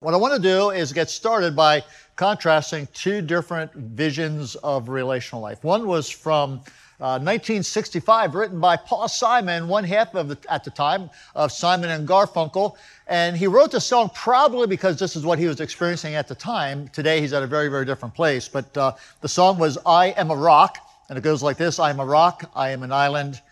What 0.00 0.14
I 0.14 0.16
want 0.16 0.40
to 0.40 0.40
do 0.40 0.70
is 0.70 0.92
get 0.92 1.10
started 1.10 1.56
by 1.56 1.82
contrasting 2.14 2.86
two 2.94 3.20
different 3.20 3.74
visions 3.74 4.54
of 4.54 4.88
relational 4.88 5.42
life. 5.42 5.64
One 5.64 5.88
was 5.88 6.08
from 6.08 6.60
uh, 7.00 7.18
1965, 7.18 8.36
written 8.36 8.60
by 8.60 8.76
Paul 8.76 9.08
Simon, 9.08 9.66
one 9.66 9.82
half 9.82 10.14
of 10.14 10.28
the, 10.28 10.38
at 10.48 10.62
the 10.62 10.70
time 10.70 11.10
of 11.34 11.50
Simon 11.50 11.90
and 11.90 12.06
Garfunkel. 12.06 12.76
And 13.08 13.36
he 13.36 13.48
wrote 13.48 13.72
the 13.72 13.80
song 13.80 14.08
probably 14.14 14.68
because 14.68 15.00
this 15.00 15.16
is 15.16 15.26
what 15.26 15.36
he 15.36 15.48
was 15.48 15.60
experiencing 15.60 16.14
at 16.14 16.28
the 16.28 16.34
time. 16.36 16.86
Today 16.90 17.20
he's 17.20 17.32
at 17.32 17.42
a 17.42 17.48
very, 17.48 17.66
very 17.66 17.84
different 17.84 18.14
place. 18.14 18.46
But 18.46 18.76
uh, 18.76 18.92
the 19.20 19.28
song 19.28 19.58
was 19.58 19.78
I 19.84 20.10
Am 20.10 20.30
a 20.30 20.36
Rock. 20.36 20.78
And 21.08 21.18
it 21.18 21.22
goes 21.22 21.42
like 21.42 21.56
this 21.56 21.80
I 21.80 21.90
am 21.90 21.98
a 21.98 22.06
rock, 22.06 22.48
I 22.54 22.70
am 22.70 22.84
an 22.84 22.92
island. 22.92 23.42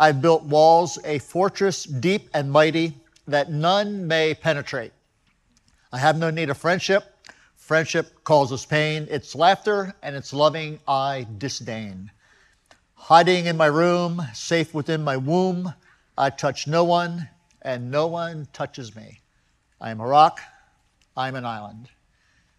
I've 0.00 0.20
built 0.20 0.42
walls, 0.42 0.98
a 1.04 1.20
fortress 1.20 1.84
deep 1.84 2.28
and 2.34 2.50
mighty 2.50 2.94
that 3.28 3.52
none 3.52 4.08
may 4.08 4.34
penetrate. 4.34 4.90
I 5.96 5.98
have 6.00 6.18
no 6.18 6.28
need 6.28 6.50
of 6.50 6.58
friendship. 6.58 7.04
Friendship 7.54 8.22
causes 8.22 8.66
pain. 8.66 9.06
It's 9.08 9.34
laughter 9.34 9.94
and 10.02 10.14
it's 10.14 10.34
loving 10.34 10.78
I 10.86 11.26
disdain. 11.38 12.10
Hiding 12.92 13.46
in 13.46 13.56
my 13.56 13.64
room, 13.64 14.20
safe 14.34 14.74
within 14.74 15.02
my 15.02 15.16
womb, 15.16 15.72
I 16.18 16.28
touch 16.28 16.66
no 16.66 16.84
one 16.84 17.30
and 17.62 17.90
no 17.90 18.08
one 18.08 18.46
touches 18.52 18.94
me. 18.94 19.20
I 19.80 19.88
am 19.88 20.00
a 20.00 20.06
rock, 20.06 20.42
I'm 21.16 21.34
an 21.34 21.46
island. 21.46 21.88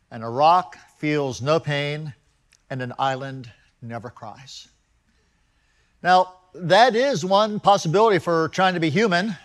And 0.10 0.24
a 0.24 0.30
rock 0.30 0.76
feels 0.98 1.40
no 1.40 1.60
pain 1.60 2.16
and 2.72 2.82
an 2.82 2.94
island 2.98 3.52
never 3.84 4.10
cries. 4.10 4.68
Now, 6.02 6.38
that 6.56 6.96
is 6.96 7.24
one 7.24 7.60
possibility 7.60 8.18
for 8.18 8.50
trying 8.50 8.74
to 8.74 8.80
be 8.80 8.90
human 8.90 9.38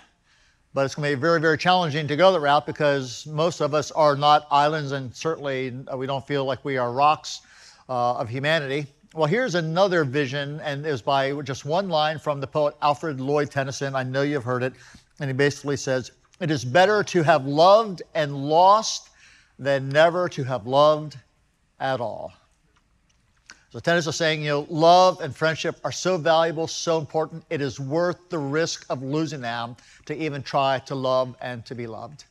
but 0.74 0.84
it's 0.84 0.94
going 0.94 1.10
to 1.10 1.16
be 1.16 1.20
very, 1.20 1.40
very 1.40 1.58
challenging 1.58 2.06
to 2.08 2.16
go 2.16 2.32
that 2.32 2.40
route 2.40 2.66
because 2.66 3.26
most 3.26 3.60
of 3.60 3.74
us 3.74 3.90
are 3.90 4.16
not 4.16 4.46
islands 4.50 4.92
and 4.92 5.14
certainly 5.14 5.70
we 5.96 6.06
don't 6.06 6.26
feel 6.26 6.44
like 6.44 6.64
we 6.64 6.78
are 6.78 6.92
rocks 6.92 7.42
uh, 7.88 8.14
of 8.14 8.28
humanity. 8.28 8.86
Well, 9.14 9.26
here's 9.26 9.54
another 9.54 10.04
vision, 10.04 10.58
and 10.60 10.84
was 10.84 11.02
by 11.02 11.38
just 11.42 11.66
one 11.66 11.90
line 11.90 12.18
from 12.18 12.40
the 12.40 12.46
poet 12.46 12.74
Alfred 12.80 13.20
Lord 13.20 13.50
Tennyson. 13.50 13.94
I 13.94 14.02
know 14.02 14.22
you've 14.22 14.44
heard 14.44 14.62
it. 14.62 14.72
And 15.20 15.28
he 15.28 15.34
basically 15.34 15.76
says, 15.76 16.12
It 16.40 16.50
is 16.50 16.64
better 16.64 17.02
to 17.04 17.22
have 17.22 17.44
loved 17.44 18.00
and 18.14 18.34
lost 18.34 19.10
than 19.58 19.90
never 19.90 20.30
to 20.30 20.42
have 20.44 20.66
loved 20.66 21.18
at 21.78 22.00
all. 22.00 22.32
So 23.68 23.78
Tennyson 23.78 24.10
is 24.10 24.16
saying, 24.16 24.42
you 24.42 24.48
know, 24.48 24.66
love 24.68 25.20
and 25.20 25.34
friendship 25.34 25.80
are 25.82 25.92
so 25.92 26.18
valuable, 26.18 26.66
so 26.66 26.98
important, 26.98 27.42
it 27.48 27.62
is 27.62 27.80
worth 27.80 28.28
the 28.28 28.38
risk 28.38 28.84
of 28.90 29.02
losing 29.02 29.40
them 29.40 29.76
to 30.06 30.16
even 30.16 30.42
try 30.42 30.78
to 30.80 30.94
love 30.94 31.36
and 31.40 31.64
to 31.66 31.74
be 31.74 31.86
loved. 31.86 32.24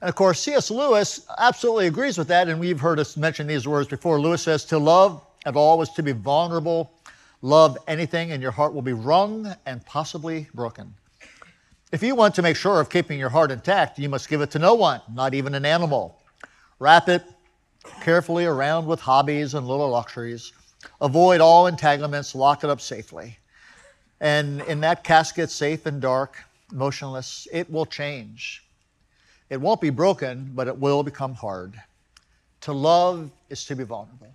And 0.00 0.08
of 0.08 0.14
course, 0.14 0.40
C.S. 0.40 0.70
Lewis 0.70 1.26
absolutely 1.38 1.86
agrees 1.86 2.16
with 2.16 2.28
that, 2.28 2.48
and 2.48 2.58
we've 2.58 2.80
heard 2.80 2.98
us 2.98 3.16
mention 3.16 3.46
these 3.46 3.68
words 3.68 3.88
before. 3.88 4.20
Lewis 4.20 4.42
says, 4.42 4.64
To 4.66 4.78
love 4.78 5.22
at 5.44 5.56
all 5.56 5.82
is 5.82 5.90
to 5.90 6.02
be 6.02 6.12
vulnerable. 6.12 6.92
Love 7.42 7.76
anything, 7.86 8.32
and 8.32 8.42
your 8.42 8.52
heart 8.52 8.72
will 8.72 8.82
be 8.82 8.92
wrung 8.92 9.54
and 9.66 9.84
possibly 9.86 10.48
broken. 10.54 10.94
If 11.92 12.02
you 12.02 12.14
want 12.14 12.34
to 12.36 12.42
make 12.42 12.56
sure 12.56 12.80
of 12.80 12.88
keeping 12.88 13.18
your 13.18 13.30
heart 13.30 13.50
intact, 13.50 13.98
you 13.98 14.08
must 14.08 14.28
give 14.28 14.40
it 14.40 14.50
to 14.52 14.58
no 14.58 14.74
one, 14.74 15.00
not 15.12 15.34
even 15.34 15.54
an 15.54 15.64
animal. 15.64 16.18
Wrap 16.78 17.08
it 17.08 17.24
carefully 18.00 18.44
around 18.44 18.86
with 18.86 19.00
hobbies 19.00 19.54
and 19.54 19.66
little 19.66 19.88
luxuries. 19.88 20.52
Avoid 21.00 21.40
all 21.40 21.66
entanglements, 21.66 22.34
lock 22.34 22.62
it 22.64 22.70
up 22.70 22.80
safely. 22.80 23.38
And 24.20 24.60
in 24.62 24.80
that 24.80 25.02
casket, 25.02 25.50
safe 25.50 25.86
and 25.86 26.00
dark, 26.00 26.36
motionless, 26.72 27.46
it 27.52 27.70
will 27.70 27.86
change. 27.86 28.64
It 29.48 29.60
won't 29.60 29.80
be 29.80 29.90
broken, 29.90 30.52
but 30.54 30.68
it 30.68 30.78
will 30.78 31.02
become 31.02 31.34
hard. 31.34 31.80
To 32.62 32.72
love 32.72 33.30
is 33.48 33.64
to 33.66 33.76
be 33.76 33.84
vulnerable. 33.84 34.32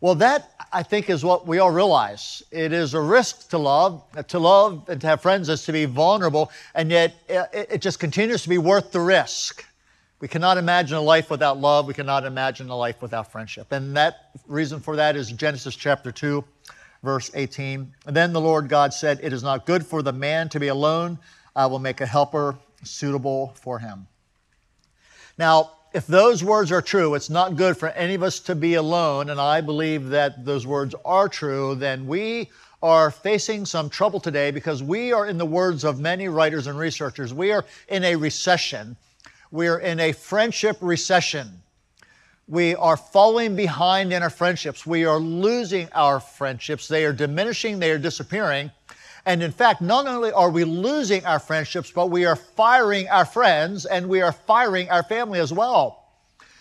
Well, 0.00 0.14
that 0.16 0.52
I 0.72 0.82
think 0.82 1.08
is 1.08 1.24
what 1.24 1.46
we 1.46 1.58
all 1.58 1.70
realize. 1.70 2.42
It 2.50 2.72
is 2.72 2.92
a 2.92 3.00
risk 3.00 3.48
to 3.50 3.58
love. 3.58 4.04
To 4.28 4.38
love 4.38 4.88
and 4.88 5.00
to 5.00 5.06
have 5.06 5.22
friends 5.22 5.48
is 5.48 5.64
to 5.64 5.72
be 5.72 5.86
vulnerable, 5.86 6.50
and 6.74 6.90
yet 6.90 7.14
uh, 7.30 7.46
it, 7.52 7.80
just 7.80 7.98
continues 7.98 8.42
to 8.42 8.48
be 8.48 8.58
worth 8.58 8.92
the 8.92 9.00
risk. 9.00 9.64
We 10.20 10.28
cannot 10.28 10.58
imagine 10.58 10.96
a 10.96 11.02
life 11.02 11.30
without 11.30 11.58
love. 11.58 11.86
We 11.86 11.94
cannot 11.94 12.24
imagine 12.24 12.68
a 12.68 12.76
life 12.76 13.00
without 13.00 13.32
friendship. 13.32 13.72
And 13.72 13.96
that 13.96 14.30
reason 14.46 14.80
for 14.80 14.96
that 14.96 15.16
is 15.16 15.30
Genesis 15.32 15.74
chapter 15.74 16.12
2, 16.12 16.44
verse 17.02 17.30
18. 17.34 17.92
And 18.06 18.16
then 18.16 18.32
the 18.32 18.40
Lord 18.40 18.68
God 18.68 18.92
said, 18.92 19.20
It 19.22 19.32
is 19.32 19.42
not 19.42 19.66
good 19.66 19.86
for 19.86 20.02
the 20.02 20.12
man 20.12 20.48
to 20.50 20.60
be 20.60 20.68
alone. 20.68 21.18
I 21.54 21.66
will 21.66 21.78
make 21.78 22.00
a 22.00 22.06
helper 22.06 22.56
suitable 22.82 23.52
for 23.56 23.78
him. 23.78 24.06
Now, 25.38 25.72
if 25.92 26.06
those 26.06 26.44
words 26.44 26.72
are 26.72 26.82
true, 26.82 27.14
it's 27.14 27.30
not 27.30 27.56
good 27.56 27.76
for 27.76 27.88
any 27.88 28.14
of 28.14 28.22
us 28.22 28.40
to 28.40 28.54
be 28.54 28.74
alone, 28.74 29.30
and 29.30 29.40
I 29.40 29.60
believe 29.60 30.08
that 30.10 30.44
those 30.44 30.66
words 30.66 30.94
are 31.04 31.28
true, 31.28 31.74
then 31.74 32.06
we 32.06 32.50
are 32.82 33.10
facing 33.10 33.64
some 33.64 33.88
trouble 33.88 34.20
today 34.20 34.50
because 34.50 34.82
we 34.82 35.12
are, 35.12 35.26
in 35.26 35.38
the 35.38 35.46
words 35.46 35.84
of 35.84 35.98
many 35.98 36.28
writers 36.28 36.66
and 36.66 36.78
researchers, 36.78 37.32
we 37.32 37.52
are 37.52 37.64
in 37.88 38.04
a 38.04 38.16
recession 38.16 38.96
we're 39.50 39.78
in 39.78 40.00
a 40.00 40.12
friendship 40.12 40.76
recession. 40.80 41.62
We 42.48 42.76
are 42.76 42.96
falling 42.96 43.56
behind 43.56 44.12
in 44.12 44.22
our 44.22 44.30
friendships. 44.30 44.86
We 44.86 45.04
are 45.04 45.18
losing 45.18 45.88
our 45.92 46.20
friendships. 46.20 46.86
They 46.86 47.04
are 47.04 47.12
diminishing, 47.12 47.80
they 47.80 47.90
are 47.90 47.98
disappearing. 47.98 48.70
And 49.24 49.42
in 49.42 49.50
fact, 49.50 49.82
not 49.82 50.06
only 50.06 50.30
are 50.30 50.50
we 50.50 50.62
losing 50.62 51.26
our 51.26 51.40
friendships, 51.40 51.90
but 51.90 52.06
we 52.06 52.24
are 52.24 52.36
firing 52.36 53.08
our 53.08 53.24
friends 53.24 53.84
and 53.84 54.08
we 54.08 54.22
are 54.22 54.30
firing 54.30 54.88
our 54.90 55.02
family 55.02 55.40
as 55.40 55.52
well. 55.52 56.04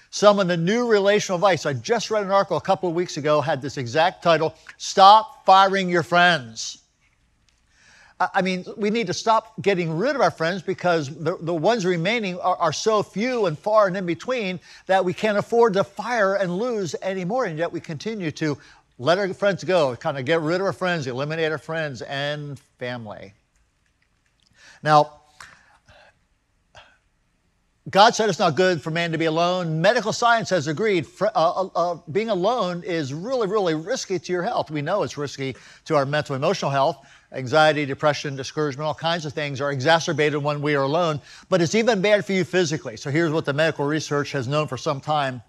Some 0.09 0.39
of 0.39 0.47
the 0.47 0.57
new 0.57 0.87
relational 0.87 1.37
advice, 1.37 1.67
I 1.67 1.73
just 1.73 2.09
read 2.09 2.23
an 2.23 2.31
article 2.31 2.57
a 2.57 2.61
couple 2.61 2.89
of 2.89 2.95
weeks 2.95 3.17
ago, 3.17 3.39
had 3.39 3.61
this 3.61 3.77
exact 3.77 4.23
title 4.23 4.55
Stop 4.77 5.45
Firing 5.45 5.87
Your 5.87 6.03
Friends. 6.03 6.79
I 8.17 8.41
mean, 8.41 8.63
we 8.77 8.89
need 8.91 9.07
to 9.07 9.13
stop 9.13 9.61
getting 9.61 9.97
rid 9.97 10.15
of 10.15 10.21
our 10.21 10.31
friends 10.31 10.61
because 10.61 11.09
the, 11.09 11.37
the 11.41 11.53
ones 11.53 11.85
remaining 11.85 12.39
are, 12.39 12.55
are, 12.55 12.71
so 12.71 13.03
few 13.03 13.45
and 13.45 13.59
far 13.59 13.87
and 13.87 13.97
in 13.97 14.05
between 14.05 14.61
that 14.85 15.03
we 15.03 15.13
can't 15.13 15.37
afford 15.37 15.73
to 15.73 15.83
fire 15.83 16.35
and 16.35 16.57
lose 16.57 16.95
anymore. 17.01 17.43
And 17.43 17.57
yet 17.57 17.73
we 17.73 17.81
continue 17.81 18.31
to 18.31 18.57
let 18.99 19.17
our 19.17 19.33
friends 19.33 19.65
go, 19.65 19.97
kind 19.97 20.17
of 20.17 20.23
get 20.23 20.39
rid 20.39 20.61
of 20.61 20.67
our 20.67 20.71
friends, 20.71 21.07
eliminate 21.07 21.51
our 21.51 21.57
friends 21.57 22.01
and 22.03 22.57
family. 22.79 23.33
Now, 24.81 25.19
God 27.89 28.15
said 28.15 28.29
it's 28.29 28.39
not 28.39 28.55
good 28.55 28.81
for 28.81 28.91
man 28.91 29.11
to 29.11 29.17
be 29.17 29.25
alone. 29.25 29.81
Medical 29.81 30.13
science 30.13 30.49
has 30.51 30.67
agreed. 30.67 31.05
Uh, 31.21 31.27
uh, 31.33 31.69
uh, 31.75 31.97
being 32.11 32.29
alone 32.29 32.81
is 32.83 33.13
really, 33.13 33.47
really 33.47 33.75
risky 33.75 34.17
to 34.17 34.31
your 34.31 34.41
health. 34.41 34.71
We 34.71 34.81
know 34.81 35.03
it's 35.03 35.17
risky 35.17 35.55
to 35.83 35.95
our 35.95 36.05
mental 36.05 36.35
emotional 36.35 36.71
health 36.71 37.05
anxiety, 37.35 37.85
depression, 37.85 38.35
discouragement, 38.35 38.87
all 38.87 38.95
kinds 38.95 39.25
of 39.25 39.33
things 39.33 39.61
are 39.61 39.71
exacerbated 39.71 40.41
when 40.41 40.61
we 40.61 40.75
are 40.75 40.83
alone, 40.83 41.21
but 41.49 41.61
it's 41.61 41.75
even 41.75 42.01
bad 42.01 42.25
for 42.25 42.33
you 42.33 42.43
physically. 42.43 42.97
So 42.97 43.11
here's 43.11 43.31
what 43.31 43.45
the 43.45 43.53
medical 43.53 43.85
research 43.85 44.31
has 44.31 44.47
known 44.47 44.67
for 44.67 44.77
some 44.77 45.01
time 45.01 45.41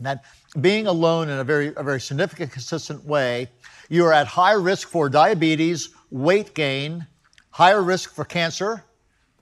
that 0.00 0.24
being 0.60 0.86
alone 0.86 1.28
in 1.28 1.38
a 1.38 1.44
very, 1.44 1.72
a 1.76 1.82
very 1.82 2.00
significant, 2.00 2.52
consistent 2.52 3.04
way, 3.04 3.48
you 3.88 4.04
are 4.04 4.12
at 4.12 4.26
high 4.26 4.52
risk 4.52 4.88
for 4.88 5.08
diabetes, 5.08 5.90
weight 6.10 6.54
gain, 6.54 7.06
higher 7.50 7.82
risk 7.82 8.14
for 8.14 8.24
cancer, 8.24 8.84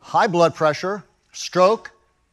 high 0.01 0.27
blood 0.27 0.55
pressure, 0.55 1.05
stroke, 1.33 1.91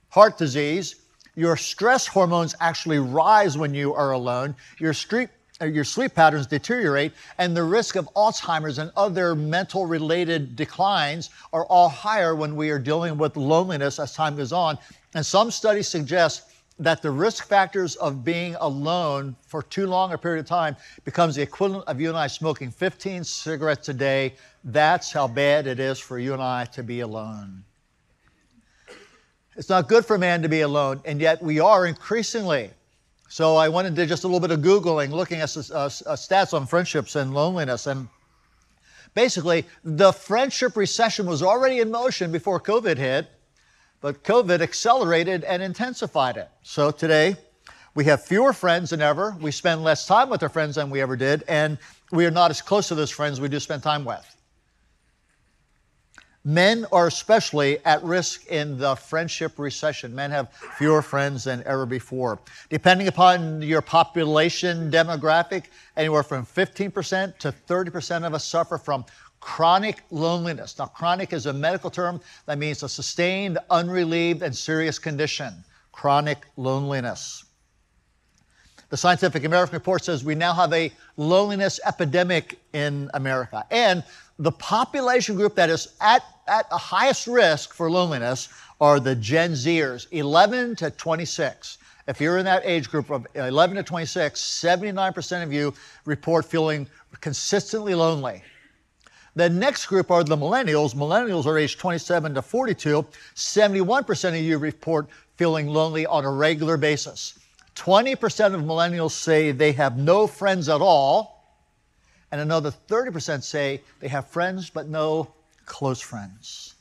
heart 0.10 0.38
disease. 0.38 0.96
Your 1.36 1.58
stress 1.58 2.08
hormones 2.08 2.56
actually 2.60 3.00
rise 3.00 3.58
when 3.58 3.74
you 3.74 3.94
are 3.94 4.12
alone. 4.12 4.56
Your 4.80 4.94
street 4.94 5.30
Uh, 5.62 5.66
your 5.66 5.84
sleep 5.84 6.16
patterns 6.16 6.48
deteriorate, 6.48 7.12
and 7.38 7.56
the 7.56 7.64
risk 7.64 7.96
of 7.96 8.10
Alzheimer's 8.16 8.80
and 8.80 8.92
other 8.98 9.36
mental 9.36 9.86
related 9.86 10.56
declines 10.56 11.30
are 11.52 11.66
all 11.66 11.90
higher 11.90 12.36
when 12.36 12.56
we 12.56 12.72
are 12.72 12.80
dealing 12.80 13.18
with 13.18 13.38
loneliness 13.38 14.00
as 14.00 14.14
time 14.14 14.36
goes 14.36 14.52
on. 14.52 14.80
And 15.14 15.24
some 15.24 15.52
studies 15.52 15.88
suggest 15.88 16.50
that 16.80 17.04
the 17.04 17.12
risk 17.12 17.48
factors 17.48 17.96
of 17.98 18.24
being 18.24 18.56
alone 18.56 19.36
for 19.46 19.62
too 19.62 19.86
long 19.86 20.12
a 20.12 20.18
period 20.18 20.40
of 20.40 20.48
time 20.48 20.76
becomes 21.06 21.36
the 21.36 21.44
equivalent 21.44 21.88
of 21.88 22.02
you 22.02 22.10
and 22.10 22.18
I 22.18 22.26
smoking 22.26 22.72
15 22.72 23.24
cigarettes 23.24 23.90
a 23.90 23.94
day. 23.94 24.34
That's 24.64 25.12
how 25.12 25.28
bad 25.28 25.68
it 25.68 25.80
is 25.80 26.00
for 26.00 26.18
you 26.18 26.34
and 26.34 26.42
I 26.42 26.66
to 26.66 26.82
be 26.82 27.02
alone. 27.02 27.64
It's 29.56 29.70
not 29.70 29.88
good 29.88 30.04
for 30.04 30.18
man 30.18 30.42
to 30.42 30.50
be 30.50 30.62
alone, 30.62 31.00
and 31.06 31.22
yet 31.22 31.44
we 31.44 31.60
are 31.60 31.86
increasingly 31.86 32.72
so 33.34 33.56
I 33.56 33.68
went 33.68 33.88
and 33.88 33.96
did 33.96 34.10
just 34.10 34.26
a 34.26 34.28
little 34.28 34.40
bit 34.40 34.52
of 34.52 34.60
Googling, 34.60 35.10
looking 35.10 35.40
at 35.40 35.58
uh, 35.58 35.86
uh, 35.86 35.90
stats 35.90 36.54
on 36.54 36.68
friendships 36.68 37.16
and 37.16 37.34
loneliness. 37.34 37.88
And 37.88 38.08
basically, 39.16 39.66
the 39.84 40.14
friendship 40.14 40.78
recession 40.78 41.26
was 41.26 41.42
already 41.42 41.80
in 41.80 41.90
motion 41.90 42.32
before 42.32 42.60
COVID 42.60 42.96
hit, 42.96 43.26
but 44.02 44.24
COVID 44.24 44.62
accelerated 44.62 45.44
and 45.46 45.64
intensified 45.64 46.38
it. 46.38 46.48
So 46.62 46.92
today, 46.92 47.36
we 47.96 48.06
have 48.06 48.24
fewer 48.24 48.54
friends 48.54 48.92
than 48.92 49.02
ever. 49.02 49.36
We 49.42 49.50
spend 49.50 49.84
less 49.84 50.06
time 50.06 50.30
with 50.30 50.44
our 50.44 50.50
friends 50.50 50.76
than 50.76 50.92
we 50.92 51.02
ever 51.02 51.16
did, 51.16 51.44
and 51.48 51.80
we 52.12 52.28
are 52.28 52.32
not 52.32 52.52
as 52.52 52.62
close 52.62 52.88
to 52.90 52.96
those 52.96 53.10
friends 53.10 53.42
we 53.42 53.50
do 53.50 53.60
spend 53.60 53.82
time 53.82 54.06
with. 54.06 54.33
Men 56.46 56.86
are 56.92 57.08
especially 57.08 57.78
at 57.86 58.04
risk 58.04 58.48
in 58.48 58.78
the 58.78 58.96
friendship 58.96 59.58
recession. 59.58 60.14
Men 60.14 60.30
have 60.32 60.52
fewer 60.78 61.02
friends 61.02 61.46
than 61.46 61.64
ever 61.66 61.86
before. 61.86 62.40
Depending 62.70 63.08
upon 63.08 63.62
your 63.62 63.82
population 63.82 64.92
demographic, 64.92 65.66
anywhere 65.96 66.24
from 66.24 66.46
15% 66.46 67.38
to 67.38 67.54
30% 67.68 68.28
of 68.28 68.34
us 68.34 68.44
suffer 68.44 68.78
from 68.78 69.06
chronic 69.40 70.02
loneliness. 70.12 70.78
Now, 70.78 70.88
chronic 70.88 71.32
is 71.32 71.46
a 71.46 71.54
medical 71.54 71.90
term 71.90 72.20
that 72.46 72.58
means 72.58 72.84
a 72.84 72.90
sustained, 72.90 73.58
unrelieved, 73.70 74.42
and 74.42 74.56
serious 74.56 75.00
condition. 75.00 75.54
Chronic 75.94 76.46
loneliness. 76.58 77.46
The 78.90 78.98
Scientific 78.98 79.44
American 79.44 79.74
report 79.74 80.04
says 80.06 80.24
we 80.24 80.36
now 80.36 80.54
have 80.54 80.72
a 80.72 80.92
loneliness 81.18 81.80
epidemic 81.84 82.60
in 82.74 83.10
America. 83.16 83.66
And 83.72 84.04
the 84.40 84.52
population 84.52 85.36
group 85.36 85.56
that 85.56 85.70
is 85.70 85.90
at, 86.02 86.24
at 86.48 86.70
the 86.70 86.78
highest 86.78 87.28
risk 87.28 87.74
for 87.74 87.90
loneliness 87.90 88.50
are 88.82 89.00
the 89.00 89.16
Gen 89.16 89.52
Zers, 89.52 90.08
11 90.12 90.76
to 90.78 90.92
26. 90.92 91.78
If 92.08 92.20
you're 92.20 92.38
in 92.38 92.46
that 92.46 92.64
age 92.66 92.90
group 92.90 93.10
of 93.10 93.26
11 93.36 93.78
to 93.78 93.84
26, 93.84 94.42
79% 94.42 95.44
of 95.44 95.54
you 95.54 95.74
report 96.06 96.46
feeling 96.46 96.88
consistently 97.22 97.96
lonely. 97.96 98.44
The 99.36 99.50
next 99.50 99.88
group 99.88 100.12
are 100.12 100.24
the 100.24 100.36
millennials. 100.36 100.94
Millennials 100.94 101.46
are 101.46 101.58
aged 101.58 101.80
27 101.80 102.36
to 102.36 102.42
42. 102.42 103.06
71% 103.36 104.30
of 104.30 104.36
you 104.36 104.58
report 104.58 105.08
feeling 105.38 105.68
lonely 105.68 106.06
on 106.06 106.26
a 106.26 106.32
regular 106.32 106.78
basis. 106.78 107.40
20% 107.76 108.54
of 108.54 108.62
millennials 108.62 109.12
say 109.12 109.52
they 109.52 109.72
have 109.72 109.98
no 109.98 110.28
friends 110.28 110.70
at 110.70 110.82
all, 110.82 111.33
and 112.34 112.42
another 112.42 112.72
30% 112.72 113.44
say 113.44 113.80
they 114.00 114.08
have 114.08 114.28
friends 114.28 114.72
but 114.72 114.88
no 114.88 115.32
close 115.68 116.02
friends. 116.02 116.73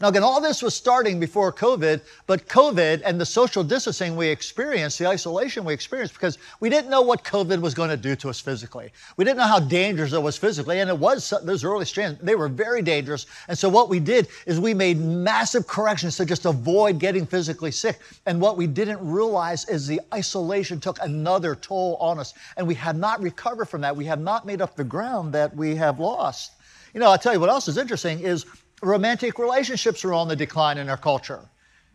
Now, 0.00 0.08
again, 0.08 0.22
all 0.22 0.40
this 0.40 0.62
was 0.62 0.76
starting 0.76 1.18
before 1.18 1.52
COVID, 1.52 2.00
but 2.28 2.46
COVID 2.46 3.02
and 3.04 3.20
the 3.20 3.26
social 3.26 3.64
distancing 3.64 4.14
we 4.14 4.28
experienced, 4.28 4.96
the 5.00 5.08
isolation 5.08 5.64
we 5.64 5.74
experienced, 5.74 6.14
because 6.14 6.38
we 6.60 6.70
didn't 6.70 6.88
know 6.88 7.02
what 7.02 7.24
COVID 7.24 7.60
was 7.60 7.74
going 7.74 7.90
to 7.90 7.96
do 7.96 8.14
to 8.14 8.28
us 8.28 8.38
physically. 8.38 8.92
We 9.16 9.24
didn't 9.24 9.38
know 9.38 9.48
how 9.48 9.58
dangerous 9.58 10.12
it 10.12 10.22
was 10.22 10.36
physically, 10.36 10.78
and 10.78 10.88
it 10.88 10.96
was, 10.96 11.34
those 11.42 11.64
early 11.64 11.84
strands, 11.84 12.20
they 12.20 12.36
were 12.36 12.48
very 12.48 12.80
dangerous. 12.80 13.26
And 13.48 13.58
so 13.58 13.68
what 13.68 13.88
we 13.88 13.98
did 13.98 14.28
is 14.46 14.60
we 14.60 14.72
made 14.72 15.00
massive 15.00 15.66
corrections 15.66 16.16
to 16.18 16.24
just 16.24 16.44
avoid 16.44 17.00
getting 17.00 17.26
physically 17.26 17.72
sick. 17.72 17.98
And 18.26 18.40
what 18.40 18.56
we 18.56 18.68
didn't 18.68 19.00
realize 19.00 19.68
is 19.68 19.88
the 19.88 20.00
isolation 20.14 20.78
took 20.78 21.02
another 21.02 21.56
toll 21.56 21.96
on 21.96 22.20
us, 22.20 22.34
and 22.56 22.68
we 22.68 22.76
have 22.76 22.96
not 22.96 23.20
recovered 23.20 23.66
from 23.66 23.80
that. 23.80 23.96
We 23.96 24.04
have 24.04 24.20
not 24.20 24.46
made 24.46 24.62
up 24.62 24.76
the 24.76 24.84
ground 24.84 25.34
that 25.34 25.56
we 25.56 25.74
have 25.74 25.98
lost. 25.98 26.52
You 26.94 27.00
know, 27.00 27.10
I'll 27.10 27.18
tell 27.18 27.32
you 27.32 27.40
what 27.40 27.50
else 27.50 27.66
is 27.66 27.78
interesting 27.78 28.20
is 28.20 28.46
romantic 28.82 29.38
relationships 29.38 30.04
are 30.04 30.12
on 30.12 30.28
the 30.28 30.36
decline 30.36 30.78
in 30.78 30.88
our 30.88 30.96
culture, 30.96 31.40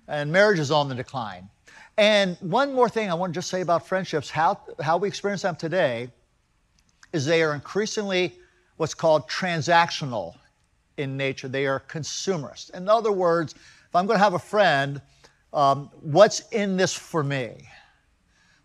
and 0.07 0.31
marriage 0.31 0.59
is 0.59 0.71
on 0.71 0.89
the 0.89 0.95
decline. 0.95 1.50
And 1.97 2.38
one 2.39 2.74
more 2.74 2.89
thing 2.89 3.12
I 3.12 3.13
want 3.13 3.33
to 3.33 3.38
just 3.38 3.50
say 3.50 3.62
about 3.62 3.88
friendships, 3.88 4.30
how, 4.30 4.59
how 4.81 4.97
we 4.97 5.07
experience 5.07 5.44
them 5.44 5.56
today, 5.56 6.09
is 7.12 7.25
they 7.25 7.44
are 7.44 7.53
increasingly 7.53 8.33
what's 8.77 8.95
called 8.95 9.30
transactional 9.30 10.35
in 10.97 11.15
nature. 11.15 11.47
They 11.47 11.68
are 11.68 11.80
consumerist. 11.80 12.74
In 12.74 12.89
other 12.89 13.12
words, 13.12 13.53
if 13.53 13.95
I'm 13.95 14.07
going 14.07 14.18
to 14.18 14.24
have 14.24 14.33
a 14.33 14.39
friend, 14.39 15.01
um, 15.53 15.91
what's 16.01 16.41
in 16.50 16.77
this 16.77 16.94
for 16.94 17.24
me? 17.24 17.69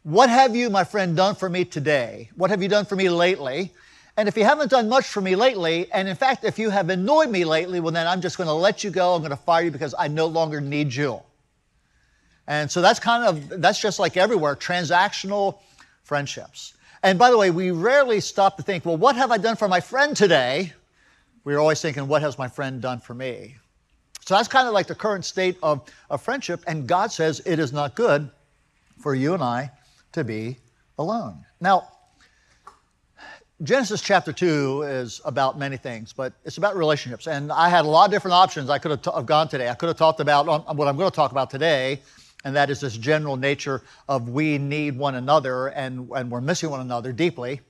What 0.05 0.31
have 0.31 0.56
you, 0.56 0.71
my 0.71 0.85
friend, 0.85 1.14
done 1.14 1.35
for 1.35 1.50
me 1.50 1.67
today? 1.67 2.31
What 2.35 2.49
have 2.49 2.62
you 2.62 2.69
done 2.69 2.87
for 2.87 2.97
me 2.97 3.11
lately? 3.11 3.75
And 4.19 4.29
if 4.29 4.37
you 4.37 4.43
haven't 4.43 4.73
done 4.73 4.88
much 4.88 5.06
for 5.06 5.20
me 5.20 5.37
lately, 5.37 5.88
and 5.93 6.09
in 6.09 6.17
fact, 6.17 6.43
if 6.43 6.59
you 6.59 6.70
have 6.70 6.91
annoyed 6.91 7.31
me 7.31 7.44
lately, 7.44 7.79
well, 7.79 7.93
then 7.93 8.09
I'm 8.09 8.20
just 8.20 8.37
going 8.37 8.49
to 8.49 8.53
let 8.53 8.82
you 8.82 8.91
go. 8.91 9.15
I'm 9.15 9.20
going 9.20 9.31
to 9.31 9.37
fire 9.37 9.62
you 9.62 9.70
because 9.70 9.94
I 9.97 10.09
no 10.09 10.26
longer 10.26 10.61
need 10.61 10.93
you. 10.93 11.23
And 12.49 12.69
so 12.69 12.82
that's 12.82 12.99
kind 12.99 13.25
of, 13.25 13.61
that's 13.61 13.81
just 13.81 14.00
like 14.00 14.17
everywhere, 14.17 14.56
transactional 14.56 15.61
friendships. 16.03 16.75
And 17.05 17.17
by 17.17 17.31
the 17.31 17.38
way, 17.38 17.53
we 17.53 17.70
rarely 17.70 18.19
stop 18.19 18.56
to 18.56 18.65
think, 18.65 18.85
well, 18.85 18.97
what 18.97 19.15
have 19.15 19.31
I 19.31 19.38
done 19.38 19.55
for 19.55 19.69
my 19.69 19.79
friend 19.79 20.17
today? 20.17 20.73
We're 21.44 21.61
always 21.61 21.81
thinking, 21.81 22.09
what 22.09 22.21
has 22.23 22.38
my 22.38 22.49
friend 22.49 22.82
done 22.82 22.99
for 22.99 23.14
me? 23.14 23.55
So 24.26 24.35
that's 24.35 24.49
kind 24.49 24.67
of 24.67 24.75
like 24.75 24.88
the 24.88 24.97
current 24.97 25.26
state 25.26 25.56
of, 25.62 25.88
of 26.11 26.21
friendship. 26.23 26.64
And 26.67 26.88
God 26.88 27.12
says 27.12 27.41
it 27.47 27.61
is 27.61 27.73
not 27.73 27.94
good 27.94 28.29
for 28.99 29.14
you 29.14 29.35
and 29.35 29.44
I 29.44 29.71
to 30.11 30.25
be 30.25 30.56
alone. 30.99 31.44
Now, 31.61 31.88
Genesis 33.65 34.01
chapter 34.01 34.33
2 34.33 34.83
is 34.83 35.21
about 35.25 35.59
many 35.59 35.77
things, 35.77 36.13
but 36.13 36.33
it's 36.45 36.59
about 36.59 36.77
relationships. 36.77 37.27
And 37.27 37.51
I 37.51 37.69
had 37.69 37.85
a 37.85 37.89
lot 37.89 38.05
of 38.05 38.13
different 38.13 38.35
options 38.35 38.71
I 38.71 38.79
could 38.79 38.93
have, 38.93 39.03
t- 39.03 39.11
have 39.13 39.27
gone 39.27 39.49
today. 39.49 39.69
I 39.69 39.75
could 39.75 39.89
have 39.89 39.97
talked 39.97 40.21
about 40.21 40.47
what 40.47 40.87
I'm 40.87 40.97
going 40.97 41.11
to 41.11 41.15
talk 41.15 41.33
about 41.33 41.51
today, 41.51 42.01
and 42.45 42.55
that 42.55 42.71
is 42.71 42.81
this 42.81 42.97
general 42.97 43.37
nature 43.37 43.83
of 44.09 44.29
we 44.29 44.59
need 44.59 44.97
one 44.97 45.17
another 45.17 45.69
and, 45.69 46.09
and 46.15 46.31
we're 46.31 46.41
missing 46.41 46.71
one 46.71 46.81
another 46.81 47.13
deeply. 47.13 47.61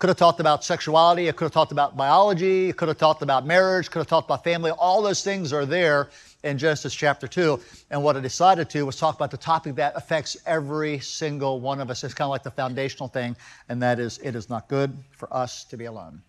Could 0.00 0.08
have 0.08 0.16
talked 0.16 0.40
about 0.40 0.64
sexuality, 0.64 1.28
I 1.28 1.32
could 1.32 1.44
have 1.44 1.52
talked 1.52 1.72
about 1.72 1.94
biology, 1.94 2.70
It 2.70 2.78
could 2.78 2.88
have 2.88 2.96
talked 2.96 3.20
about 3.20 3.44
marriage, 3.44 3.90
could 3.90 3.98
have 3.98 4.06
talked 4.06 4.28
about 4.28 4.42
family. 4.42 4.70
All 4.70 5.02
those 5.02 5.22
things 5.22 5.52
are 5.52 5.66
there 5.66 6.08
in 6.42 6.56
Genesis 6.56 6.94
chapter 6.94 7.28
2. 7.28 7.60
And 7.90 8.02
what 8.02 8.16
I 8.16 8.20
decided 8.20 8.70
to 8.70 8.86
was 8.86 8.96
talk 8.96 9.14
about 9.14 9.30
the 9.30 9.36
topic 9.36 9.74
that 9.74 9.92
affects 9.94 10.38
every 10.46 11.00
single 11.00 11.60
one 11.60 11.82
of 11.82 11.90
us. 11.90 12.02
It's 12.02 12.14
kind 12.14 12.24
of 12.24 12.30
like 12.30 12.42
the 12.42 12.50
foundational 12.50 13.08
thing, 13.08 13.36
and 13.68 13.82
that 13.82 14.00
is 14.00 14.16
it 14.22 14.34
is 14.34 14.48
not 14.48 14.68
good 14.68 14.96
for 15.10 15.30
us 15.30 15.64
to 15.64 15.76
be 15.76 15.84
alone. 15.84 16.22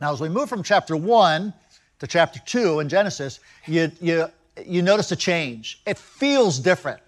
Now, 0.00 0.12
as 0.12 0.20
we 0.20 0.28
move 0.28 0.48
from 0.48 0.62
chapter 0.62 0.96
1 0.96 1.52
to 1.98 2.06
chapter 2.06 2.38
2 2.46 2.78
in 2.78 2.88
Genesis, 2.88 3.40
you, 3.66 3.90
you, 4.00 4.26
you 4.64 4.80
notice 4.80 5.10
a 5.10 5.16
change. 5.16 5.82
It 5.86 5.98
feels 5.98 6.60
different. 6.60 7.00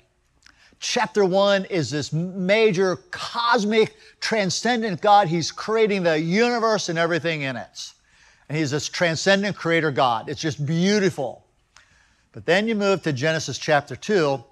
Chapter 0.86 1.24
one 1.24 1.64
is 1.64 1.90
this 1.90 2.12
major 2.12 2.96
cosmic 3.10 3.96
transcendent 4.20 5.00
God. 5.00 5.28
He's 5.28 5.50
creating 5.50 6.02
the 6.02 6.20
universe 6.20 6.90
and 6.90 6.98
everything 6.98 7.40
in 7.40 7.56
it. 7.56 7.94
And 8.50 8.58
he's 8.58 8.70
this 8.70 8.90
transcendent 8.90 9.56
creator 9.56 9.90
God. 9.90 10.28
It's 10.28 10.42
just 10.42 10.66
beautiful. 10.66 11.46
But 12.32 12.44
then 12.44 12.68
you 12.68 12.74
move 12.74 13.02
to 13.04 13.14
Genesis 13.14 13.56
chapter 13.56 13.96
2, 13.96 14.44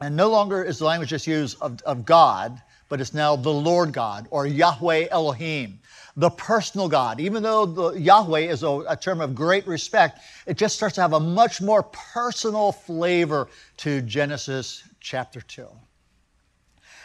and 0.00 0.16
no 0.16 0.28
longer 0.28 0.64
is 0.64 0.80
the 0.80 0.86
language 0.86 1.10
just 1.10 1.28
used 1.28 1.56
of, 1.60 1.80
of 1.82 2.04
God, 2.04 2.60
but 2.88 3.00
it's 3.00 3.14
now 3.14 3.36
the 3.36 3.48
Lord 3.48 3.92
God 3.92 4.26
or 4.30 4.48
Yahweh 4.48 5.06
Elohim, 5.12 5.78
the 6.20 6.30
personal 6.30 6.86
God. 6.86 7.18
Even 7.18 7.42
though 7.42 7.64
the 7.64 7.92
Yahweh 7.92 8.40
is 8.40 8.62
a, 8.62 8.68
a, 8.88 8.96
term 8.96 9.22
of 9.22 9.34
great 9.34 9.66
respect, 9.66 10.20
it 10.46 10.58
just 10.58 10.76
starts 10.76 10.96
to 10.96 11.00
have 11.00 11.14
a 11.14 11.20
much 11.20 11.62
more 11.62 11.82
personal 11.82 12.72
flavor 12.72 13.48
to 13.78 14.02
Genesis 14.02 14.84
chapter 15.00 15.40
2. 15.40 15.66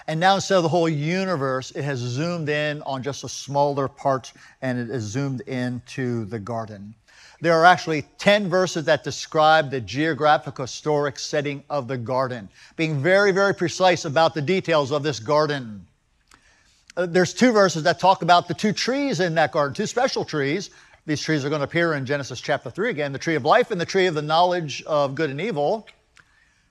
And 0.08 0.20
now 0.20 0.36
instead 0.36 0.58
of 0.58 0.64
the 0.64 0.70
whole 0.70 0.90
universe, 0.90 1.72
it 1.72 1.84
has 1.84 2.00
zoomed 2.00 2.50
in 2.50 2.82
on 2.82 3.02
just 3.02 3.24
a 3.24 3.30
smaller 3.30 3.88
part 3.88 4.34
and 4.62 4.78
it 4.78 4.90
is 4.90 5.04
zoomed 5.04 5.42
into 5.42 6.26
the 6.26 6.38
garden. 6.38 6.94
There 7.40 7.54
are 7.54 7.66
actually 7.66 8.04
10 8.18 8.50
verses 8.50 8.84
that 8.86 9.04
describe 9.04 9.72
the 9.72 9.80
geographic 9.80 10.58
historic 10.58 11.20
setting 11.20 11.64
of 11.70 11.88
the 11.88 11.98
garden, 11.98 12.50
being 12.76 13.02
very, 13.02 13.32
very 13.32 13.56
precise 13.56 14.04
about 14.04 14.34
the 14.34 14.42
details 14.42 14.92
of 14.92 15.04
this 15.04 15.20
garden. 15.20 15.88
Uh, 16.98 17.06
there's 17.06 17.34
two 17.34 17.52
verses 17.52 17.84
that 17.84 18.00
talk 18.00 18.22
about 18.22 18.48
the 18.48 18.54
two 18.54 18.72
trees 18.72 19.20
in 19.20 19.36
that 19.36 19.52
garden, 19.52 19.74
two 19.74 19.86
special 19.86 20.24
trees. 20.24 20.70
These 21.06 21.22
trees 21.22 21.44
are 21.44 21.50
going 21.50 21.60
to 21.60 21.66
appear 21.66 21.94
in 21.94 22.06
Genesis 22.06 22.40
chapter 22.40 22.70
3 22.70 22.90
again 22.90 23.12
the 23.12 23.20
tree 23.20 23.36
of 23.36 23.44
life 23.44 23.72
and 23.72 23.80
the 23.80 23.86
tree 23.86 24.06
of 24.06 24.16
the 24.16 24.22
knowledge 24.22 24.82
of 24.84 25.14
good 25.14 25.30
and 25.30 25.42
evil. 25.42 25.88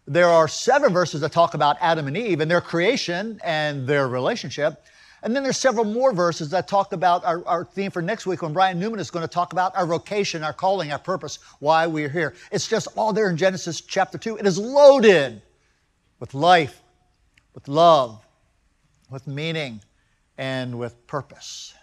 There 0.06 0.28
are 0.28 0.48
seven 0.48 0.92
verses 0.92 1.20
that 1.20 1.32
talk 1.32 1.54
about 1.54 1.76
Adam 1.80 2.08
and 2.08 2.16
Eve 2.16 2.40
and 2.40 2.50
their 2.50 2.60
creation 2.60 3.38
and 3.44 3.86
their 3.86 4.08
relationship. 4.08 4.82
And 5.22 5.34
then 5.34 5.42
there's 5.42 5.56
several 5.56 5.86
more 5.86 6.12
verses 6.12 6.50
that 6.50 6.68
talk 6.68 6.92
about 6.92 7.24
our, 7.24 7.46
our, 7.46 7.64
theme 7.64 7.90
for 7.90 8.02
next 8.02 8.26
week 8.26 8.42
when 8.42 8.52
Brian 8.52 8.78
Newman 8.78 9.00
is 9.00 9.10
going 9.10 9.22
to 9.22 9.32
talk 9.32 9.52
about 9.52 9.74
our 9.74 9.86
vocation, 9.86 10.42
our 10.42 10.52
calling, 10.52 10.92
our 10.92 10.98
purpose, 10.98 11.38
why 11.60 11.86
we're 11.86 12.10
here. 12.10 12.34
It's 12.50 12.68
just 12.68 12.88
all 12.96 13.14
there 13.14 13.30
in 13.30 13.36
Genesis 13.38 13.80
chapter 13.80 14.18
2. 14.18 14.36
It 14.36 14.46
is 14.46 14.58
loaded 14.58 15.40
with 16.20 16.34
life, 16.34 16.82
with 17.54 17.68
love, 17.68 18.22
with 19.10 19.26
meaning, 19.26 19.80
and 20.38 20.78
with 20.78 21.06
purpose. 21.06 21.74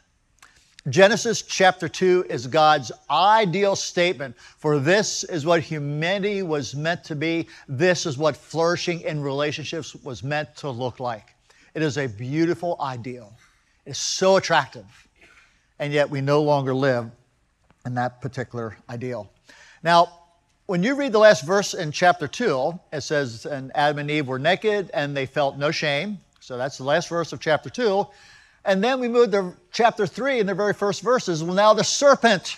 Genesis 0.89 1.43
chapter 1.43 1.88
2 1.88 2.25
is 2.27 2.48
God's 2.48 2.91
ideal 3.12 3.75
statement 3.75 4.36
for 4.58 4.79
this 4.79 5.24
is 5.24 5.46
what 5.46 5.62
humanity 5.62 6.41
was 6.41 6.75
meant 6.75 7.03
to 7.03 7.15
be. 7.15 7.48
This 7.67 8.08
is 8.08 8.17
what 8.17 8.36
flourishing 8.36 9.01
in 9.01 9.22
relationships 9.22 9.96
was 9.96 10.24
meant 10.24 10.55
to 10.58 10.72
look 10.72 11.00
like. 11.00 11.36
It 11.75 11.84
is 11.84 11.98
a 11.98 12.08
beautiful 12.08 12.77
ideal. 12.81 13.31
It's 13.86 14.00
so 14.00 14.38
attractive. 14.38 14.86
And 15.77 15.93
yet 15.93 16.10
we 16.10 16.20
no 16.20 16.41
longer 16.41 16.74
live 16.74 17.12
in 17.86 17.93
that 17.96 18.22
particular 18.22 18.75
ideal. 18.89 19.29
Now, 19.84 20.22
when 20.65 20.81
you 20.81 20.96
read 20.96 21.12
the 21.12 21.20
last 21.20 21.46
verse 21.46 21.74
in 21.74 21.91
chapter 21.91 22.27
2, 22.27 22.79
it 22.93 23.01
says, 23.01 23.46
And 23.46 23.72
Adam 23.75 24.00
and 24.00 24.10
Eve 24.10 24.27
were 24.27 24.39
naked 24.39 24.89
and 24.93 25.15
they 25.15 25.25
felt 25.25 25.58
no 25.58 25.70
shame. 25.70 26.20
So 26.39 26.58
that's 26.58 26.77
the 26.77 26.84
last 26.84 27.08
verse 27.08 27.34
of 27.34 27.39
chapter 27.39 27.70
2. 27.70 28.08
And 28.63 28.84
then 28.84 29.00
we 29.00 29.08
move 29.08 29.32
to 29.32 29.53
chapter 29.72 30.06
3 30.06 30.39
in 30.39 30.46
the 30.48 30.53
very 30.53 30.74
first 30.74 31.01
verses. 31.01 31.44
Well, 31.44 31.56
now 31.56 31.74
the 31.74 31.84
serpent, 31.84 32.58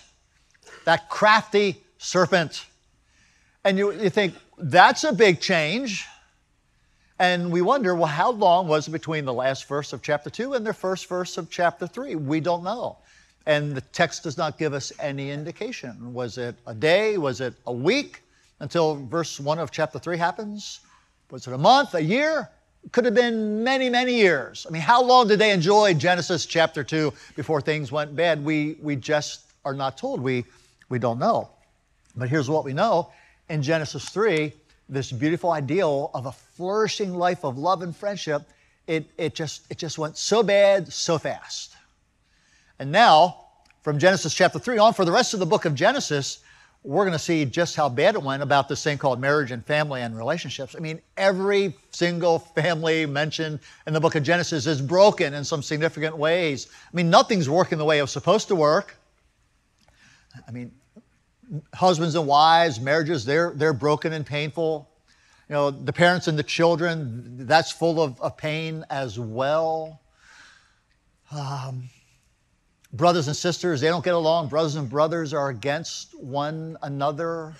that 0.85 1.09
crafty 1.09 1.81
serpent. 1.97 2.65
And 3.63 3.77
you, 3.77 3.93
you 3.93 4.09
think, 4.09 4.33
that's 4.57 5.03
a 5.03 5.13
big 5.13 5.39
change. 5.39 6.05
And 7.19 7.51
we 7.51 7.61
wonder, 7.61 7.95
well, 7.95 8.07
how 8.07 8.31
long 8.31 8.67
was 8.67 8.87
it 8.87 8.91
between 8.91 9.23
the 9.23 9.33
last 9.33 9.67
verse 9.67 9.93
of 9.93 10.01
chapter 10.01 10.29
2 10.29 10.53
and 10.53 10.65
the 10.65 10.73
first 10.73 11.07
verse 11.07 11.37
of 11.37 11.49
chapter 11.49 11.87
3? 11.87 12.15
We 12.15 12.41
don't 12.41 12.63
know. 12.63 12.97
And 13.45 13.75
the 13.75 13.81
text 13.81 14.23
does 14.23 14.37
not 14.37 14.57
give 14.57 14.73
us 14.73 14.91
any 14.99 15.31
indication. 15.31 16.13
Was 16.13 16.37
it 16.37 16.55
a 16.67 16.73
day? 16.73 17.17
Was 17.17 17.39
it 17.39 17.53
a 17.67 17.73
week 17.73 18.23
until 18.59 18.95
verse 18.95 19.39
1 19.39 19.59
of 19.59 19.71
chapter 19.71 19.99
3 19.99 20.17
happens? 20.17 20.81
Was 21.29 21.47
it 21.47 21.53
a 21.53 21.57
month, 21.57 21.93
a 21.93 22.03
year? 22.03 22.49
Could 22.91 23.05
have 23.05 23.15
been 23.15 23.63
many, 23.63 23.89
many 23.89 24.15
years. 24.15 24.65
I 24.67 24.71
mean, 24.71 24.81
how 24.81 25.01
long 25.01 25.27
did 25.27 25.39
they 25.39 25.51
enjoy 25.51 25.93
Genesis 25.93 26.45
chapter 26.45 26.83
2 26.83 27.13
before 27.35 27.61
things 27.61 27.91
went 27.91 28.15
bad? 28.15 28.43
We, 28.43 28.77
we 28.81 28.95
just 28.95 29.53
are 29.65 29.73
not 29.73 29.97
told. 29.97 30.19
We, 30.21 30.45
we 30.89 30.99
don't 30.99 31.17
know. 31.17 31.49
But 32.15 32.29
here's 32.29 32.49
what 32.49 32.65
we 32.65 32.73
know 32.73 33.11
in 33.49 33.61
Genesis 33.61 34.09
3 34.09 34.53
this 34.89 35.11
beautiful 35.11 35.51
ideal 35.51 36.11
of 36.13 36.25
a 36.25 36.31
flourishing 36.31 37.13
life 37.13 37.43
of 37.43 37.57
love 37.57 37.81
and 37.81 37.95
friendship, 37.95 38.43
it, 38.87 39.09
it, 39.17 39.33
just, 39.33 39.65
it 39.69 39.77
just 39.77 39.97
went 39.97 40.17
so 40.17 40.43
bad 40.43 40.91
so 40.91 41.17
fast. 41.17 41.75
And 42.79 42.91
now, 42.91 43.45
from 43.81 43.97
Genesis 43.97 44.33
chapter 44.33 44.59
3 44.59 44.77
on, 44.77 44.93
for 44.93 45.05
the 45.05 45.11
rest 45.11 45.33
of 45.33 45.39
the 45.39 45.45
book 45.45 45.65
of 45.65 45.73
Genesis, 45.73 46.39
we're 46.83 47.05
going 47.05 47.13
to 47.13 47.19
see 47.19 47.45
just 47.45 47.75
how 47.75 47.87
bad 47.87 48.15
it 48.15 48.21
went 48.21 48.43
about 48.43 48.67
this 48.67 48.83
thing 48.83 48.97
called 48.97 49.19
marriage 49.19 49.51
and 49.51 49.65
family 49.65 50.01
and 50.01 50.17
relationships. 50.17 50.75
I 50.75 50.79
mean, 50.79 51.01
every 51.15 51.73
single 51.91 52.39
family 52.39 53.05
mentioned 53.05 53.59
in 53.87 53.93
the 53.93 54.01
book 54.01 54.15
of 54.15 54.23
Genesis 54.23 54.67
is 54.67 54.81
broken 54.81 55.33
in 55.33 55.45
some 55.45 55.63
significant 55.63 56.17
ways. 56.17 56.67
I 56.71 56.95
mean, 56.95 57.09
nothing's 57.09 57.49
working 57.49 57.77
the 57.77 57.85
way 57.85 57.99
it 57.99 58.01
was 58.01 58.11
supposed 58.11 58.49
to 58.49 58.55
work. 58.55 58.97
I 60.45 60.51
mean, 60.51 60.71
husbands 61.73 62.15
and 62.15 62.27
wives, 62.27 62.81
marriages, 62.81 63.23
they're, 63.23 63.53
they're 63.55 63.73
broken 63.73 64.11
and 64.11 64.25
painful. 64.25 64.89
You 65.47 65.53
know, 65.53 65.71
the 65.71 65.93
parents 65.93 66.27
and 66.27 66.37
the 66.37 66.43
children, 66.43 67.45
that's 67.45 67.71
full 67.71 68.01
of, 68.01 68.19
of 68.19 68.35
pain 68.35 68.83
as 68.89 69.17
well. 69.19 70.01
Um, 71.31 71.89
brothers 72.93 73.27
and 73.27 73.35
sisters, 73.35 73.81
they 73.81 73.87
don't 73.87 74.05
get 74.05 74.13
along. 74.13 74.47
Brothers 74.47 74.75
and 74.75 74.89
brothers 74.89 75.33
are 75.33 75.49
against 75.49 76.17
one 76.17 76.77
another. 76.83 77.53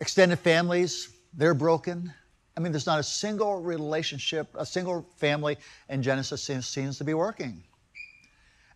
Extended 0.00 0.40
families, 0.40 1.10
they're 1.32 1.54
broken. 1.54 2.12
I 2.56 2.60
mean, 2.60 2.72
there's 2.72 2.86
not 2.86 2.98
a 2.98 3.04
single 3.04 3.62
relationship, 3.62 4.48
a 4.58 4.66
single 4.66 5.06
family 5.16 5.56
in 5.88 6.02
Genesis 6.02 6.42
seems, 6.42 6.66
seems 6.66 6.98
to 6.98 7.04
be 7.04 7.14
working. 7.14 7.62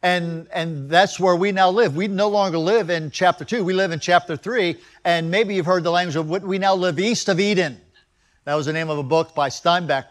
And, 0.02 0.46
and 0.52 0.88
that's 0.88 1.18
where 1.18 1.34
we 1.34 1.52
now 1.52 1.68
live. 1.68 1.96
We 1.96 2.06
no 2.06 2.28
longer 2.28 2.58
live 2.58 2.90
in 2.90 3.10
chapter 3.10 3.44
2, 3.44 3.64
we 3.64 3.74
live 3.74 3.90
in 3.90 3.98
chapter 3.98 4.36
3. 4.36 4.76
And 5.04 5.30
maybe 5.30 5.54
you've 5.54 5.66
heard 5.66 5.82
the 5.82 5.90
language 5.90 6.16
of 6.16 6.30
what 6.30 6.42
we 6.42 6.58
now 6.58 6.74
live 6.74 6.98
east 7.00 7.28
of 7.28 7.40
Eden. 7.40 7.80
That 8.44 8.54
was 8.54 8.66
the 8.66 8.72
name 8.72 8.88
of 8.88 8.98
a 8.98 9.02
book 9.02 9.34
by 9.34 9.48
Steinbeck. 9.48 10.04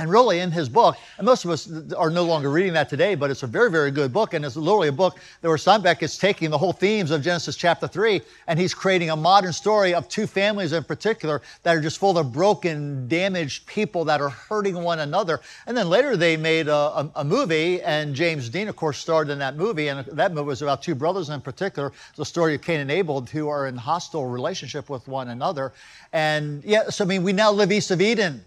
And 0.00 0.10
really, 0.10 0.40
in 0.40 0.50
his 0.50 0.70
book, 0.70 0.96
and 1.18 1.26
most 1.26 1.44
of 1.44 1.50
us 1.50 1.70
are 1.92 2.08
no 2.08 2.24
longer 2.24 2.50
reading 2.50 2.72
that 2.72 2.88
today, 2.88 3.14
but 3.14 3.30
it's 3.30 3.42
a 3.42 3.46
very, 3.46 3.70
very 3.70 3.90
good 3.90 4.14
book. 4.14 4.32
And 4.32 4.42
it's 4.46 4.56
literally 4.56 4.88
a 4.88 4.92
book 4.92 5.18
where 5.42 5.54
Steinbeck 5.58 6.02
is 6.02 6.16
taking 6.16 6.48
the 6.48 6.56
whole 6.56 6.72
themes 6.72 7.10
of 7.10 7.20
Genesis 7.20 7.54
chapter 7.54 7.86
3 7.86 8.22
and 8.46 8.58
he's 8.58 8.72
creating 8.72 9.10
a 9.10 9.16
modern 9.16 9.52
story 9.52 9.92
of 9.92 10.08
two 10.08 10.26
families 10.26 10.72
in 10.72 10.84
particular 10.84 11.42
that 11.64 11.76
are 11.76 11.82
just 11.82 11.98
full 11.98 12.16
of 12.16 12.32
broken, 12.32 13.08
damaged 13.08 13.66
people 13.66 14.06
that 14.06 14.22
are 14.22 14.30
hurting 14.30 14.74
one 14.74 15.00
another. 15.00 15.42
And 15.66 15.76
then 15.76 15.90
later 15.90 16.16
they 16.16 16.34
made 16.34 16.68
a, 16.68 16.74
a, 16.74 17.12
a 17.16 17.24
movie, 17.24 17.82
and 17.82 18.14
James 18.14 18.48
Dean, 18.48 18.68
of 18.68 18.76
course, 18.76 18.96
starred 18.96 19.28
in 19.28 19.38
that 19.40 19.56
movie. 19.56 19.88
And 19.88 20.06
that 20.06 20.32
movie 20.32 20.46
was 20.46 20.62
about 20.62 20.82
two 20.82 20.94
brothers 20.94 21.28
in 21.28 21.42
particular, 21.42 21.92
the 22.16 22.24
story 22.24 22.54
of 22.54 22.62
Cain 22.62 22.80
and 22.80 22.90
Abel, 22.90 23.20
who 23.20 23.50
are 23.50 23.66
in 23.66 23.76
hostile 23.76 24.24
relationship 24.24 24.88
with 24.88 25.06
one 25.06 25.28
another. 25.28 25.74
And 26.14 26.64
yeah, 26.64 26.88
so 26.88 27.04
I 27.04 27.06
mean, 27.06 27.22
we 27.22 27.34
now 27.34 27.52
live 27.52 27.70
east 27.70 27.90
of 27.90 28.00
Eden. 28.00 28.42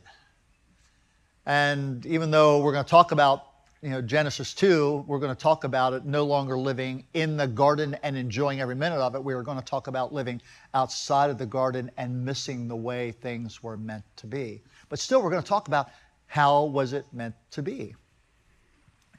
And 1.46 2.06
even 2.06 2.32
though 2.32 2.62
we're 2.62 2.72
going 2.72 2.86
to 2.86 2.90
talk 2.90 3.12
about 3.12 3.46
you 3.84 3.90
know, 3.90 4.02
Genesis 4.02 4.54
2, 4.54 5.04
we're 5.08 5.20
going 5.20 5.36
to 5.36 5.42
talk 5.42 5.66
about 5.66 5.92
it 5.92 6.06
no 6.06 6.24
longer 6.24 6.58
living 6.58 7.04
in 7.14 7.36
the 7.36 7.48
garden 7.48 7.98
and 8.02 8.16
enjoying 8.16 8.62
every 8.62 8.76
minute 8.76 9.00
of 9.00 9.14
it. 9.14 9.22
We 9.22 9.34
are 9.34 9.42
going 9.42 9.60
to 9.60 9.66
talk 9.66 9.88
about 9.88 10.14
living 10.14 10.42
outside 10.74 11.30
of 11.30 11.38
the 11.38 11.46
garden 11.46 11.92
and 11.98 12.24
missing 12.24 12.70
the 12.70 12.78
way 12.78 13.12
things 13.12 13.62
were 13.62 13.76
meant 13.76 14.06
to 14.18 14.28
be. 14.28 14.62
But 14.88 15.00
still, 15.00 15.22
we're 15.22 15.32
going 15.32 15.44
to 15.44 15.50
talk 15.50 15.68
about 15.68 15.90
how 16.28 16.64
was 16.64 16.94
it 16.94 17.06
meant 17.12 17.36
to 17.52 17.62
be. 17.62 17.94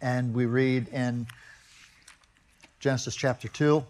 And 0.01 0.33
we 0.33 0.47
read 0.47 0.89
in 0.89 1.27
Genesis 2.81 3.15
chapter 3.15 3.49
2 3.49 3.85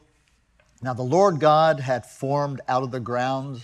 Now 0.82 0.94
the 0.94 1.02
Lord 1.02 1.38
God 1.38 1.78
had 1.78 2.04
formed 2.04 2.60
out 2.66 2.82
of 2.82 2.90
the 2.90 3.00
ground 3.00 3.62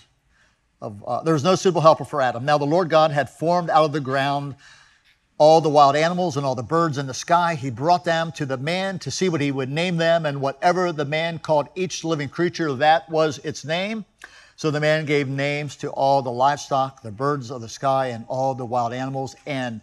of, 0.81 1.05
uh, 1.07 1.23
there 1.23 1.35
was 1.35 1.45
no 1.45 1.55
suitable 1.55 1.81
helper 1.81 2.05
for 2.05 2.21
Adam. 2.21 2.45
Now 2.45 2.59
the 2.59 2.65
Lord 2.65 2.89
God 2.89 3.11
had 3.11 3.29
formed 3.29 3.71
out 3.71 3.85
of 3.85 3.93
the 3.93 4.01
ground 4.01 4.55
all 5.39 5.61
the 5.63 5.71
wild 5.71 5.97
animals 5.97 6.37
and 6.37 6.45
all 6.45 6.55
the 6.55 6.63
birds 6.63 6.99
in 6.99 7.07
the 7.07 7.15
sky. 7.15 7.55
He 7.55 7.71
brought 7.71 8.05
them 8.05 8.31
to 8.33 8.45
the 8.45 8.59
man 8.59 8.99
to 8.99 9.11
see 9.11 9.31
what 9.31 9.41
he 9.41 9.51
would 9.51 9.71
name 9.71 9.97
them, 9.97 10.27
and 10.27 10.43
whatever 10.43 10.93
the 10.93 11.07
man 11.07 11.39
called 11.39 11.69
each 11.75 12.05
living 12.05 12.29
creature, 12.29 12.73
that 12.75 13.09
was 13.09 13.39
its 13.39 13.65
name. 13.65 14.05
So 14.57 14.71
the 14.71 14.81
man 14.81 15.07
gave 15.07 15.29
names 15.29 15.77
to 15.77 15.89
all 15.91 16.21
the 16.21 16.31
livestock, 16.31 17.03
the 17.03 17.11
birds 17.11 17.51
of 17.51 17.63
the 17.63 17.69
sky, 17.71 18.09
and 18.09 18.27
all 18.29 18.55
the 18.55 18.67
wild 18.67 18.93
animals. 18.93 19.35
And 19.47 19.81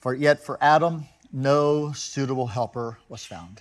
for 0.00 0.14
yet 0.14 0.42
for 0.42 0.56
Adam, 0.62 1.04
no 1.30 1.92
suitable 1.92 2.46
helper 2.46 2.98
was 3.10 3.26
found. 3.26 3.60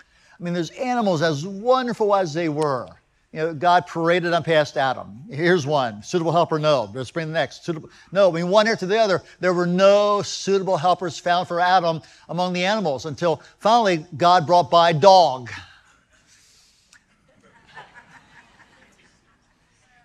I 0.00 0.42
mean, 0.42 0.54
those 0.54 0.70
animals, 0.70 1.22
as 1.22 1.46
wonderful 1.46 2.12
as 2.12 2.34
they 2.34 2.48
were, 2.48 2.88
you 3.34 3.40
know, 3.40 3.52
God 3.52 3.88
paraded 3.88 4.32
them 4.32 4.44
past 4.44 4.76
Adam. 4.76 5.24
Here's 5.28 5.66
one, 5.66 6.04
suitable 6.04 6.30
helper, 6.30 6.60
no. 6.60 6.88
Let's 6.94 7.10
bring 7.10 7.26
the 7.26 7.32
next. 7.32 7.64
Suitable, 7.64 7.90
no, 8.12 8.28
I 8.30 8.32
mean, 8.32 8.48
one 8.48 8.68
after 8.68 8.86
the 8.86 8.96
other, 8.96 9.22
there 9.40 9.52
were 9.52 9.66
no 9.66 10.22
suitable 10.22 10.76
helpers 10.76 11.18
found 11.18 11.48
for 11.48 11.58
Adam 11.58 12.00
among 12.28 12.52
the 12.52 12.64
animals 12.64 13.06
until 13.06 13.42
finally 13.58 14.06
God 14.16 14.46
brought 14.46 14.70
by 14.70 14.92
dog. 14.92 15.50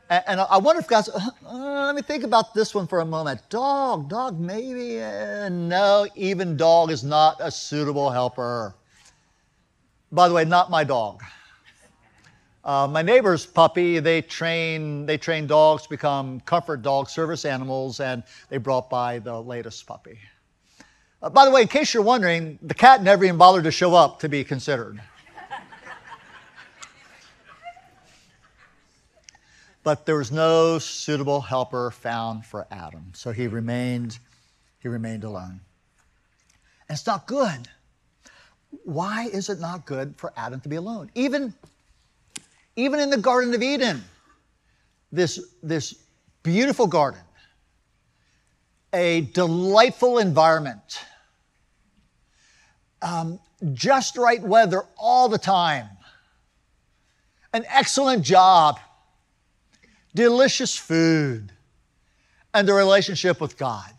and, 0.09 0.23
and 0.25 0.41
I 0.41 0.57
wonder 0.57 0.79
if 0.81 0.87
God's, 0.87 1.09
uh, 1.09 1.29
let 1.85 1.93
me 1.93 2.01
think 2.01 2.23
about 2.23 2.55
this 2.55 2.73
one 2.73 2.87
for 2.87 3.01
a 3.01 3.05
moment. 3.05 3.47
Dog, 3.49 4.09
dog, 4.09 4.39
maybe. 4.39 5.03
Uh, 5.03 5.49
no, 5.49 6.07
even 6.15 6.57
dog 6.57 6.89
is 6.89 7.03
not 7.03 7.37
a 7.39 7.51
suitable 7.51 8.09
helper. 8.09 8.73
By 10.11 10.27
the 10.27 10.33
way, 10.33 10.45
not 10.45 10.71
my 10.71 10.83
dog. 10.83 11.21
Uh, 12.63 12.87
my 12.91 13.01
neighbor's 13.01 13.45
puppy, 13.45 13.99
they 13.99 14.21
train, 14.21 15.05
they 15.05 15.17
train 15.17 15.47
dogs 15.47 15.83
to 15.83 15.89
become 15.89 16.41
comfort 16.41 16.81
dog 16.81 17.09
service 17.09 17.45
animals, 17.45 18.01
and 18.01 18.21
they 18.49 18.57
brought 18.57 18.89
by 18.89 19.19
the 19.19 19.41
latest 19.41 19.87
puppy. 19.87 20.19
Uh, 21.21 21.29
by 21.29 21.45
the 21.45 21.51
way, 21.51 21.61
in 21.61 21.67
case 21.69 21.93
you're 21.93 22.03
wondering, 22.03 22.59
the 22.61 22.73
cat 22.73 23.01
never 23.01 23.23
even 23.23 23.37
bothered 23.37 23.63
to 23.63 23.71
show 23.71 23.95
up 23.95 24.19
to 24.19 24.27
be 24.27 24.43
considered. 24.43 25.01
but 29.83 30.05
there 30.05 30.17
was 30.17 30.31
no 30.31 30.79
suitable 30.79 31.39
helper 31.39 31.91
found 31.91 32.45
for 32.45 32.67
Adam, 32.71 33.11
so 33.13 33.31
he 33.31 33.47
remained, 33.47 34.19
he 34.79 34.89
remained 34.89 35.23
alone. 35.23 35.61
And 36.89 36.97
it's 36.97 37.07
not 37.07 37.25
good. 37.25 37.69
Why 38.83 39.29
is 39.31 39.49
it 39.49 39.61
not 39.61 39.85
good 39.85 40.15
for 40.17 40.33
Adam 40.35 40.59
to 40.59 40.69
be 40.69 40.75
alone? 40.75 41.09
Even 41.15 41.53
even 42.79 42.99
in 42.99 43.09
the 43.09 43.17
Garden 43.17 43.53
of 43.53 43.61
Eden, 43.61 44.03
this, 45.11 45.39
this 45.61 45.95
beautiful 46.43 46.87
garden, 46.87 47.21
a 48.93 49.21
delightful 49.33 50.17
environment, 50.17 51.03
um, 53.01 53.39
just 53.73 54.17
right 54.17 54.41
weather 54.41 54.83
all 54.97 55.27
the 55.27 55.37
time, 55.37 55.89
an 57.53 57.65
excellent 57.67 58.23
job, 58.23 58.79
delicious 60.15 60.75
food, 60.75 61.51
and 62.53 62.67
the 62.67 62.73
relationship 62.73 63.41
with 63.41 63.57
God. 63.57 63.93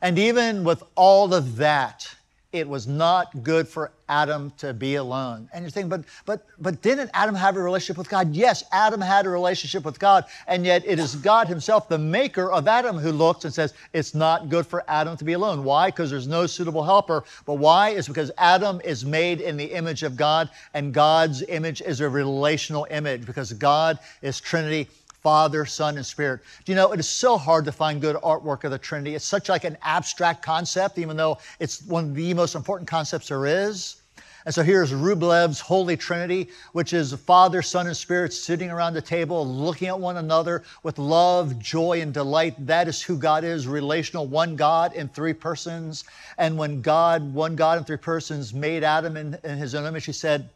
And 0.00 0.18
even 0.18 0.64
with 0.64 0.82
all 0.94 1.34
of 1.34 1.56
that, 1.56 2.08
it 2.52 2.66
was 2.66 2.86
not 2.86 3.42
good 3.42 3.68
for 3.68 3.92
Adam 4.08 4.50
to 4.56 4.72
be 4.72 4.94
alone. 4.94 5.50
And 5.52 5.62
you're 5.62 5.70
thinking, 5.70 5.90
but 5.90 6.04
but 6.24 6.46
but 6.58 6.80
didn't 6.80 7.10
Adam 7.12 7.34
have 7.34 7.56
a 7.56 7.62
relationship 7.62 7.98
with 7.98 8.08
God? 8.08 8.34
Yes, 8.34 8.64
Adam 8.72 9.02
had 9.02 9.26
a 9.26 9.28
relationship 9.28 9.84
with 9.84 9.98
God, 9.98 10.24
and 10.46 10.64
yet 10.64 10.82
it 10.86 10.98
is 10.98 11.14
God 11.16 11.46
Himself, 11.46 11.90
the 11.90 11.98
maker 11.98 12.50
of 12.50 12.66
Adam, 12.66 12.96
who 12.96 13.12
looks 13.12 13.44
and 13.44 13.52
says, 13.52 13.74
it's 13.92 14.14
not 14.14 14.48
good 14.48 14.66
for 14.66 14.82
Adam 14.88 15.14
to 15.18 15.24
be 15.24 15.34
alone. 15.34 15.62
Why? 15.62 15.88
Because 15.88 16.10
there's 16.10 16.26
no 16.26 16.46
suitable 16.46 16.82
helper. 16.82 17.22
But 17.44 17.54
why? 17.54 17.90
Is 17.90 18.08
because 18.08 18.30
Adam 18.38 18.80
is 18.82 19.04
made 19.04 19.42
in 19.42 19.58
the 19.58 19.66
image 19.66 20.02
of 20.02 20.16
God, 20.16 20.48
and 20.72 20.94
God's 20.94 21.42
image 21.42 21.82
is 21.82 22.00
a 22.00 22.08
relational 22.08 22.86
image, 22.90 23.26
because 23.26 23.52
God 23.52 23.98
is 24.22 24.40
Trinity 24.40 24.88
Father, 25.22 25.66
Son, 25.66 25.96
and 25.96 26.06
Spirit. 26.06 26.40
Do 26.64 26.72
you 26.72 26.76
know, 26.76 26.92
it 26.92 27.00
is 27.00 27.08
so 27.08 27.36
hard 27.36 27.64
to 27.64 27.72
find 27.72 28.00
good 28.00 28.16
artwork 28.16 28.64
of 28.64 28.70
the 28.70 28.78
Trinity. 28.78 29.14
It's 29.14 29.24
such 29.24 29.48
like 29.48 29.64
an 29.64 29.76
abstract 29.82 30.42
concept, 30.42 30.98
even 30.98 31.16
though 31.16 31.38
it's 31.58 31.82
one 31.82 32.04
of 32.04 32.14
the 32.14 32.34
most 32.34 32.54
important 32.54 32.88
concepts 32.88 33.28
there 33.28 33.46
is. 33.46 33.96
And 34.44 34.54
so 34.54 34.62
here's 34.62 34.94
Rublev's 34.94 35.60
Holy 35.60 35.96
Trinity, 35.96 36.48
which 36.72 36.94
is 36.94 37.12
Father, 37.12 37.60
Son, 37.60 37.86
and 37.86 37.96
Spirit 37.96 38.32
sitting 38.32 38.70
around 38.70 38.94
the 38.94 39.02
table, 39.02 39.46
looking 39.46 39.88
at 39.88 39.98
one 39.98 40.16
another 40.16 40.62
with 40.82 40.98
love, 40.98 41.58
joy, 41.58 42.00
and 42.00 42.14
delight. 42.14 42.54
That 42.66 42.88
is 42.88 43.02
who 43.02 43.18
God 43.18 43.44
is 43.44 43.66
relational, 43.66 44.26
one 44.26 44.56
God 44.56 44.94
in 44.94 45.08
three 45.08 45.34
persons. 45.34 46.04
And 46.38 46.56
when 46.56 46.80
God, 46.80 47.34
one 47.34 47.56
God 47.56 47.76
in 47.76 47.84
three 47.84 47.98
persons, 47.98 48.54
made 48.54 48.84
Adam 48.84 49.16
in, 49.18 49.36
in 49.44 49.58
his 49.58 49.74
own 49.74 49.84
image, 49.84 50.06
he 50.06 50.12
said, 50.12 50.48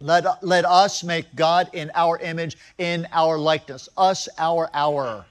let, 0.00 0.44
let 0.44 0.64
us 0.64 1.02
make 1.02 1.34
God 1.34 1.70
in 1.72 1.90
our 1.94 2.18
image, 2.18 2.58
in 2.78 3.06
our 3.12 3.38
likeness. 3.38 3.88
Us, 3.96 4.28
our, 4.38 4.68
our. 4.74 5.24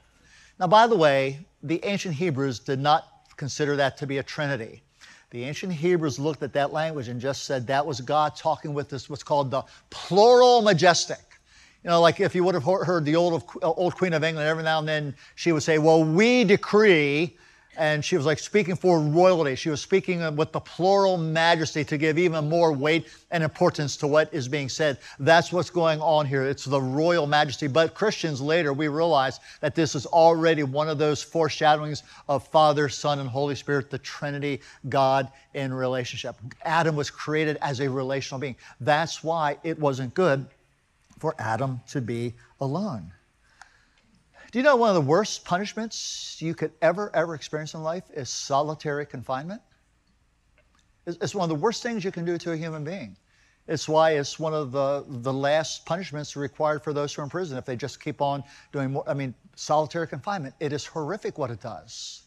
Now, 0.59 0.67
by 0.67 0.87
the 0.87 0.95
way, 0.95 1.39
the 1.63 1.83
ancient 1.83 2.15
Hebrews 2.15 2.59
did 2.59 2.79
not 2.79 3.07
consider 3.37 3.75
that 3.75 3.97
to 3.97 4.07
be 4.07 4.17
a 4.17 4.23
trinity. 4.23 4.81
The 5.31 5.43
ancient 5.43 5.73
Hebrews 5.73 6.17
looked 6.17 6.43
at 6.43 6.53
that 6.53 6.71
language 6.71 7.09
and 7.09 7.19
just 7.19 7.43
said 7.43 7.67
that 7.67 7.85
was 7.85 7.99
God 8.01 8.35
talking 8.35 8.73
with 8.73 8.89
this, 8.89 9.09
what's 9.09 9.23
called 9.23 9.51
the 9.51 9.63
plural 9.89 10.61
majestic. 10.61 11.19
You 11.83 11.89
know, 11.89 12.01
like 12.01 12.19
if 12.19 12.33
you 12.33 12.43
would 12.43 12.55
have 12.55 12.63
heard 12.63 13.05
the 13.05 13.15
old, 13.15 13.43
old 13.61 13.95
Queen 13.95 14.13
of 14.13 14.23
England, 14.23 14.47
every 14.47 14.63
now 14.63 14.79
and 14.79 14.87
then 14.87 15.15
she 15.35 15.51
would 15.51 15.61
say, 15.61 15.77
Well, 15.77 16.03
we 16.03 16.43
decree 16.43 17.37
and 17.77 18.03
she 18.03 18.17
was 18.17 18.25
like 18.25 18.39
speaking 18.39 18.75
for 18.75 18.99
royalty. 18.99 19.55
She 19.55 19.69
was 19.69 19.81
speaking 19.81 20.21
uh, 20.21 20.31
with 20.31 20.51
the 20.51 20.59
plural 20.59 21.17
majesty 21.17 21.83
to 21.85 21.97
give 21.97 22.17
even 22.17 22.49
more 22.49 22.71
weight 22.71 23.07
and 23.31 23.43
importance 23.43 23.97
to 23.97 24.07
what 24.07 24.33
is 24.33 24.47
being 24.47 24.69
said. 24.69 24.97
That's 25.19 25.51
what's 25.51 25.69
going 25.69 25.99
on 26.01 26.25
here. 26.25 26.43
It's 26.43 26.65
the 26.65 26.81
royal 26.81 27.27
majesty. 27.27 27.67
But 27.67 27.93
Christians 27.93 28.41
later, 28.41 28.73
we 28.73 28.87
realize 28.87 29.39
that 29.61 29.75
this 29.75 29.95
is 29.95 30.05
already 30.05 30.63
one 30.63 30.89
of 30.89 30.97
those 30.97 31.21
foreshadowings 31.21 32.03
of 32.29 32.47
Father, 32.47 32.89
Son, 32.89 33.19
and 33.19 33.29
Holy 33.29 33.55
Spirit, 33.55 33.89
the 33.89 33.99
Trinity, 33.99 34.61
God 34.89 35.29
in 35.53 35.73
relationship. 35.73 36.35
Adam 36.63 36.95
was 36.95 37.09
created 37.09 37.57
as 37.61 37.79
a 37.79 37.89
relational 37.89 38.39
being. 38.39 38.55
That's 38.79 39.23
why 39.23 39.57
it 39.63 39.79
wasn't 39.79 40.13
good 40.13 40.45
for 41.19 41.35
Adam 41.39 41.79
to 41.89 42.01
be 42.01 42.33
alone. 42.59 43.11
Do 44.55 44.59
you 44.59 44.63
know 44.63 44.77
one 44.77 44.87
of 44.87 44.95
the 44.95 45.01
worst 45.01 45.43
punishments 45.43 46.37
you 46.39 46.55
could 46.55 46.71
ever, 46.81 47.13
ever 47.13 47.35
experience 47.35 47.73
in 47.73 47.83
life 47.83 48.05
is 48.13 48.29
solitary 48.29 49.05
confinement? 49.05 49.61
It's 51.05 51.35
one 51.35 51.43
of 51.43 51.49
the 51.49 51.61
worst 51.61 51.83
things 51.83 52.05
you 52.05 52.11
can 52.13 52.23
do 52.23 52.37
to 52.37 52.53
a 52.53 52.55
human 52.55 52.85
being. 52.85 53.17
It's 53.67 53.89
why 53.89 54.11
it's 54.11 54.39
one 54.39 54.53
of 54.53 54.71
the, 54.71 55.03
the 55.09 55.33
last 55.33 55.85
punishments 55.85 56.37
required 56.37 56.85
for 56.85 56.93
those 56.93 57.13
who 57.13 57.21
are 57.21 57.25
in 57.25 57.29
prison 57.29 57.57
if 57.57 57.65
they 57.65 57.75
just 57.75 58.01
keep 58.01 58.21
on 58.21 58.45
doing 58.71 58.91
more. 58.91 59.03
I 59.09 59.13
mean, 59.13 59.35
solitary 59.57 60.07
confinement. 60.07 60.55
It 60.61 60.71
is 60.71 60.85
horrific 60.85 61.37
what 61.37 61.51
it 61.51 61.59
does. 61.59 62.23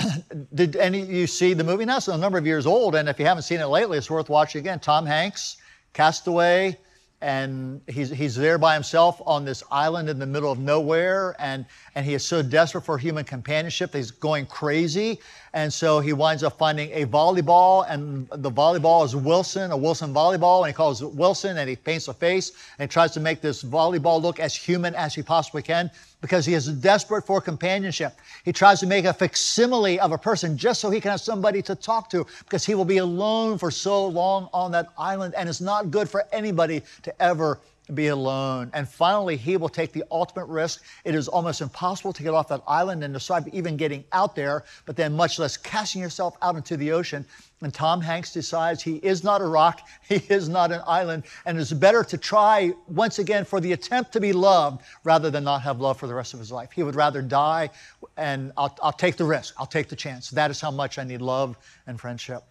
Did 0.54 0.74
any 0.74 1.02
you 1.02 1.28
see 1.28 1.54
the 1.54 1.62
movie 1.62 1.84
now? 1.84 1.98
It's 1.98 2.08
a 2.08 2.18
number 2.18 2.36
of 2.36 2.46
years 2.46 2.66
old, 2.66 2.96
and 2.96 3.08
if 3.08 3.20
you 3.20 3.26
haven't 3.26 3.44
seen 3.44 3.60
it 3.60 3.66
lately, 3.66 3.96
it's 3.96 4.10
worth 4.10 4.28
watching 4.28 4.58
again. 4.58 4.80
Tom 4.80 5.06
Hanks, 5.06 5.58
Cast 5.92 6.26
Away, 6.26 6.78
and 7.22 7.80
he's, 7.86 8.10
he's 8.10 8.34
there 8.34 8.58
by 8.58 8.74
himself 8.74 9.22
on 9.24 9.44
this 9.44 9.62
island 9.70 10.08
in 10.08 10.18
the 10.18 10.26
middle 10.26 10.50
of 10.50 10.58
nowhere 10.58 11.36
and, 11.38 11.64
and 11.94 12.04
he 12.04 12.14
is 12.14 12.26
so 12.26 12.42
desperate 12.42 12.82
for 12.82 12.98
human 12.98 13.24
companionship 13.24 13.94
he's 13.94 14.10
going 14.10 14.44
crazy. 14.44 15.20
And 15.54 15.72
so 15.72 16.00
he 16.00 16.12
winds 16.12 16.42
up 16.42 16.58
finding 16.58 16.90
a 16.92 17.06
volleyball 17.06 17.86
and 17.88 18.28
the 18.30 18.50
volleyball 18.50 19.04
is 19.04 19.14
wilson 19.14 19.70
a 19.70 19.76
wilson 19.76 20.12
volleyball 20.12 20.58
and 20.60 20.66
he 20.66 20.72
calls 20.72 21.00
it 21.00 21.14
wilson 21.14 21.58
and 21.58 21.70
he 21.70 21.76
paints 21.76 22.08
a 22.08 22.14
face 22.14 22.52
and 22.80 22.90
tries 22.90 23.12
to 23.12 23.20
make 23.20 23.40
this 23.40 23.62
volleyball 23.62 24.20
look 24.20 24.40
as 24.40 24.54
human 24.54 24.94
as 24.96 25.14
he 25.14 25.22
possibly 25.22 25.62
can 25.62 25.90
because 26.22 26.46
he 26.46 26.54
is 26.54 26.68
desperate 26.68 27.26
for 27.26 27.40
companionship. 27.42 28.14
He 28.44 28.52
tries 28.52 28.80
to 28.80 28.86
make 28.86 29.04
a 29.04 29.12
facsimile 29.12 30.00
of 30.00 30.12
a 30.12 30.18
person 30.18 30.56
just 30.56 30.80
so 30.80 30.88
he 30.88 31.00
can 31.00 31.10
have 31.10 31.20
somebody 31.20 31.60
to 31.62 31.74
talk 31.74 32.08
to 32.10 32.26
because 32.38 32.64
he 32.64 32.74
will 32.74 32.86
be 32.86 32.98
alone 32.98 33.58
for 33.58 33.70
so 33.70 34.06
long 34.06 34.48
on 34.54 34.72
that 34.72 34.86
island 34.96 35.34
and 35.36 35.48
it's 35.48 35.60
not 35.60 35.90
good 35.90 36.08
for 36.08 36.24
anybody 36.32 36.82
to 37.02 37.22
ever 37.22 37.60
be 37.94 38.08
alone. 38.08 38.70
And 38.74 38.88
finally, 38.88 39.36
he 39.36 39.56
will 39.56 39.68
take 39.68 39.92
the 39.92 40.04
ultimate 40.10 40.46
risk. 40.46 40.82
It 41.04 41.14
is 41.14 41.28
almost 41.28 41.60
impossible 41.60 42.12
to 42.12 42.22
get 42.22 42.32
off 42.32 42.48
that 42.48 42.62
island 42.66 43.02
and 43.02 43.12
decide 43.12 43.48
even 43.52 43.76
getting 43.76 44.04
out 44.12 44.36
there, 44.36 44.64
but 44.86 44.96
then 44.96 45.14
much 45.14 45.38
less 45.38 45.56
casting 45.56 46.00
yourself 46.00 46.36
out 46.42 46.56
into 46.56 46.76
the 46.76 46.92
ocean. 46.92 47.26
And 47.60 47.72
Tom 47.72 48.00
Hanks 48.00 48.32
decides 48.32 48.82
he 48.82 48.96
is 48.96 49.22
not 49.22 49.40
a 49.40 49.46
rock, 49.46 49.80
he 50.08 50.16
is 50.28 50.48
not 50.48 50.72
an 50.72 50.80
island, 50.86 51.24
and 51.44 51.58
it's 51.58 51.72
better 51.72 52.04
to 52.04 52.16
try 52.16 52.72
once 52.88 53.18
again 53.18 53.44
for 53.44 53.60
the 53.60 53.72
attempt 53.72 54.12
to 54.12 54.20
be 54.20 54.32
loved 54.32 54.82
rather 55.04 55.30
than 55.30 55.44
not 55.44 55.62
have 55.62 55.80
love 55.80 55.98
for 55.98 56.06
the 56.06 56.14
rest 56.14 56.34
of 56.34 56.40
his 56.40 56.50
life. 56.52 56.70
He 56.72 56.82
would 56.82 56.94
rather 56.94 57.20
die, 57.20 57.70
and 58.16 58.52
I'll, 58.56 58.76
I'll 58.82 58.92
take 58.92 59.16
the 59.16 59.24
risk, 59.24 59.54
I'll 59.58 59.66
take 59.66 59.88
the 59.88 59.96
chance. 59.96 60.30
That 60.30 60.50
is 60.50 60.60
how 60.60 60.70
much 60.70 60.98
I 60.98 61.04
need 61.04 61.20
love 61.20 61.58
and 61.86 62.00
friendship. 62.00 62.44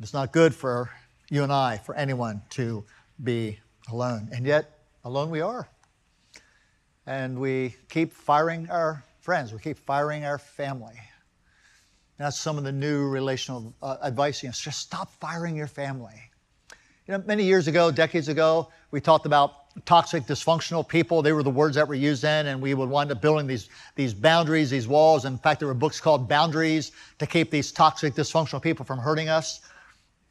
It's 0.00 0.14
not 0.14 0.32
good 0.32 0.54
for 0.54 0.90
you 1.30 1.42
and 1.42 1.52
I, 1.52 1.78
for 1.78 1.94
anyone 1.94 2.42
to 2.50 2.84
be 3.22 3.58
alone. 3.90 4.28
And 4.32 4.46
yet, 4.46 4.78
alone 5.04 5.30
we 5.30 5.40
are. 5.40 5.68
And 7.06 7.38
we 7.38 7.76
keep 7.88 8.12
firing 8.12 8.70
our 8.70 9.04
friends, 9.20 9.52
we 9.52 9.58
keep 9.58 9.78
firing 9.78 10.24
our 10.24 10.38
family. 10.38 10.94
That's 12.18 12.38
some 12.38 12.58
of 12.58 12.64
the 12.64 12.72
new 12.72 13.08
relational 13.08 13.74
uh, 13.82 13.96
advice. 14.00 14.42
You 14.42 14.48
know, 14.48 14.52
just 14.52 14.78
stop 14.78 15.12
firing 15.20 15.56
your 15.56 15.66
family. 15.66 16.14
You 17.06 17.12
know, 17.12 17.24
many 17.26 17.44
years 17.44 17.66
ago, 17.66 17.90
decades 17.90 18.28
ago, 18.28 18.68
we 18.92 19.00
talked 19.00 19.26
about 19.26 19.84
toxic, 19.84 20.24
dysfunctional 20.24 20.88
people. 20.88 21.20
They 21.20 21.32
were 21.32 21.42
the 21.42 21.50
words 21.50 21.74
that 21.74 21.86
were 21.86 21.94
used 21.94 22.22
then, 22.22 22.46
and 22.46 22.62
we 22.62 22.72
would 22.74 22.88
wind 22.88 23.10
up 23.10 23.20
building 23.20 23.46
these, 23.46 23.68
these 23.96 24.14
boundaries, 24.14 24.70
these 24.70 24.86
walls. 24.86 25.24
In 25.24 25.36
fact, 25.36 25.58
there 25.58 25.68
were 25.68 25.74
books 25.74 26.00
called 26.00 26.28
Boundaries 26.28 26.92
to 27.18 27.26
keep 27.26 27.50
these 27.50 27.72
toxic, 27.72 28.14
dysfunctional 28.14 28.62
people 28.62 28.84
from 28.86 29.00
hurting 29.00 29.28
us 29.28 29.60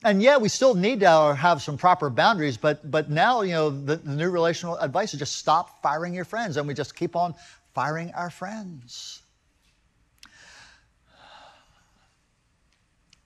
and 0.04 0.22
yeah, 0.22 0.38
we 0.38 0.50
still 0.50 0.76
need 0.76 1.00
to 1.00 1.36
have 1.36 1.62
some 1.62 1.78
proper 1.78 2.10
boundaries, 2.10 2.58
but 2.58 2.90
but 2.90 3.10
now 3.10 3.42
you 3.42 3.54
know 3.54 3.70
the, 3.70 3.96
the, 3.96 4.16
new 4.16 4.30
relational 4.30 4.78
advice 4.78 5.14
is 5.14 5.20
just 5.20 5.38
stop 5.38 5.82
firing 5.82 6.14
your 6.14 6.26
friends, 6.26 6.58
and 6.58 6.68
we 6.68 6.74
just 6.74 6.96
keep 6.96 7.16
on 7.16 7.34
firing 7.74 8.12
our 8.14 8.30
friends. 8.30 9.22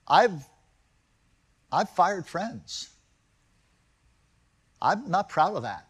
I've 0.08 0.46
I've 1.72 1.90
fired 1.90 2.28
friends. 2.28 2.90
I'm 4.82 5.10
not 5.10 5.30
proud 5.30 5.56
of 5.56 5.64
that, 5.64 5.88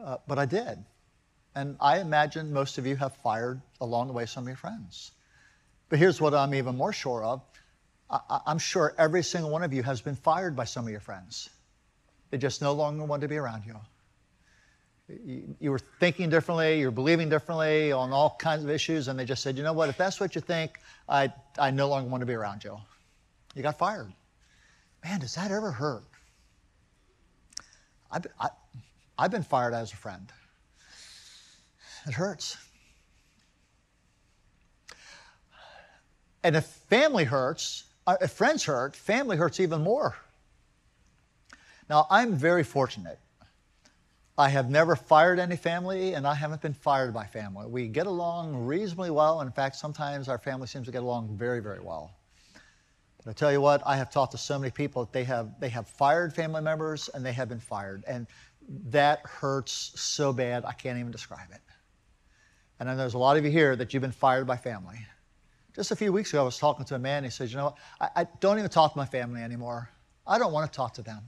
uh, 0.00 0.18
but 0.28 0.38
I 0.38 0.46
did, 0.46 0.84
and 1.56 1.76
I 1.80 1.98
imagine 1.98 2.52
most 2.52 2.78
of 2.78 2.86
you 2.86 2.94
have 2.96 3.16
fired 3.16 3.60
along 3.80 4.06
the 4.06 4.12
way 4.12 4.26
some 4.26 4.44
of 4.44 4.48
your 4.48 4.56
friends. 4.56 5.10
But 5.88 5.98
here's 5.98 6.20
what 6.20 6.32
I'm 6.32 6.54
even 6.54 6.76
more 6.76 6.92
sure 6.92 7.24
of 7.24 7.42
I, 8.10 8.40
am 8.46 8.58
sure 8.58 8.94
every 8.98 9.22
single 9.22 9.50
one 9.50 9.62
of 9.62 9.72
you 9.72 9.82
has 9.82 10.00
been 10.00 10.14
fired 10.14 10.54
by 10.54 10.64
some 10.64 10.84
of 10.84 10.90
your 10.90 11.00
friends. 11.00 11.50
They 12.30 12.38
just 12.38 12.62
no 12.62 12.72
longer 12.72 13.04
want 13.04 13.22
to 13.22 13.28
be 13.28 13.36
around 13.36 13.64
you. 13.66 13.76
You, 15.08 15.56
you 15.60 15.70
were 15.70 15.80
thinking 16.00 16.30
differently, 16.30 16.80
you're 16.80 16.90
believing 16.90 17.28
differently 17.28 17.92
on 17.92 18.12
all 18.12 18.36
kinds 18.38 18.64
of 18.64 18.70
issues, 18.70 19.08
and 19.08 19.18
they 19.18 19.24
just 19.24 19.42
said, 19.42 19.56
you 19.56 19.62
know 19.62 19.72
what, 19.72 19.88
if 19.88 19.96
that's 19.96 20.18
what 20.18 20.34
you 20.34 20.40
think, 20.40 20.80
I, 21.08 21.32
I 21.58 21.70
no 21.70 21.88
longer 21.88 22.08
want 22.08 22.22
to 22.22 22.26
be 22.26 22.34
around 22.34 22.64
you. 22.64 22.78
You 23.54 23.62
got 23.62 23.78
fired. 23.78 24.12
Man, 25.04 25.20
does 25.20 25.34
that 25.34 25.50
ever 25.50 25.70
hurt? 25.70 26.04
I've, 28.10 28.26
I, 28.40 28.48
I've 29.18 29.30
been 29.30 29.42
fired 29.42 29.74
as 29.74 29.92
a 29.92 29.96
friend. 29.96 30.32
It 32.06 32.14
hurts. 32.14 32.56
And 36.42 36.56
if 36.56 36.64
family 36.64 37.24
hurts, 37.24 37.84
Uh, 38.06 38.16
if 38.20 38.32
friends 38.32 38.64
hurt, 38.64 38.94
family 38.94 39.36
hurts 39.36 39.60
even 39.60 39.82
more. 39.82 40.16
Now, 41.88 42.06
I'm 42.10 42.34
very 42.34 42.62
fortunate. 42.62 43.18
I 44.36 44.48
have 44.48 44.68
never 44.68 44.96
fired 44.96 45.38
any 45.38 45.56
family, 45.56 46.14
and 46.14 46.26
I 46.26 46.34
haven't 46.34 46.60
been 46.60 46.74
fired 46.74 47.14
by 47.14 47.24
family. 47.24 47.66
We 47.66 47.86
get 47.86 48.06
along 48.06 48.66
reasonably 48.66 49.10
well. 49.10 49.40
In 49.42 49.50
fact, 49.50 49.76
sometimes 49.76 50.28
our 50.28 50.38
family 50.38 50.66
seems 50.66 50.86
to 50.86 50.92
get 50.92 51.02
along 51.02 51.36
very, 51.36 51.60
very 51.60 51.80
well. 51.80 52.16
But 53.24 53.30
I 53.30 53.32
tell 53.32 53.52
you 53.52 53.60
what, 53.60 53.80
I 53.86 53.96
have 53.96 54.10
talked 54.10 54.32
to 54.32 54.38
so 54.38 54.58
many 54.58 54.70
people 54.70 55.04
that 55.04 55.12
they 55.12 55.24
have, 55.24 55.58
they 55.60 55.68
have 55.68 55.88
fired 55.88 56.34
family 56.34 56.60
members 56.60 57.08
and 57.14 57.24
they 57.24 57.32
have 57.32 57.48
been 57.48 57.60
fired. 57.60 58.04
And 58.06 58.26
that 58.90 59.20
hurts 59.24 59.92
so 59.94 60.32
bad, 60.32 60.64
I 60.64 60.72
can't 60.72 60.98
even 60.98 61.12
describe 61.12 61.50
it. 61.52 61.60
And 62.80 62.88
then 62.88 62.98
there's 62.98 63.14
a 63.14 63.18
lot 63.18 63.36
of 63.36 63.44
you 63.44 63.50
here 63.50 63.76
that 63.76 63.94
you've 63.94 64.02
been 64.02 64.12
fired 64.12 64.46
by 64.46 64.56
family. 64.56 64.98
Just 65.74 65.90
a 65.90 65.96
few 65.96 66.12
weeks 66.12 66.30
ago, 66.30 66.40
I 66.40 66.44
was 66.44 66.58
talking 66.58 66.84
to 66.86 66.94
a 66.94 66.98
man. 66.98 67.24
He 67.24 67.30
says, 67.30 67.50
You 67.50 67.58
know? 67.58 67.74
I, 68.00 68.08
I 68.16 68.26
don't 68.40 68.58
even 68.58 68.70
talk 68.70 68.92
to 68.92 68.98
my 68.98 69.06
family 69.06 69.42
anymore. 69.42 69.90
I 70.26 70.38
don't 70.38 70.52
want 70.52 70.70
to 70.70 70.76
talk 70.76 70.94
to 70.94 71.02
them. 71.02 71.22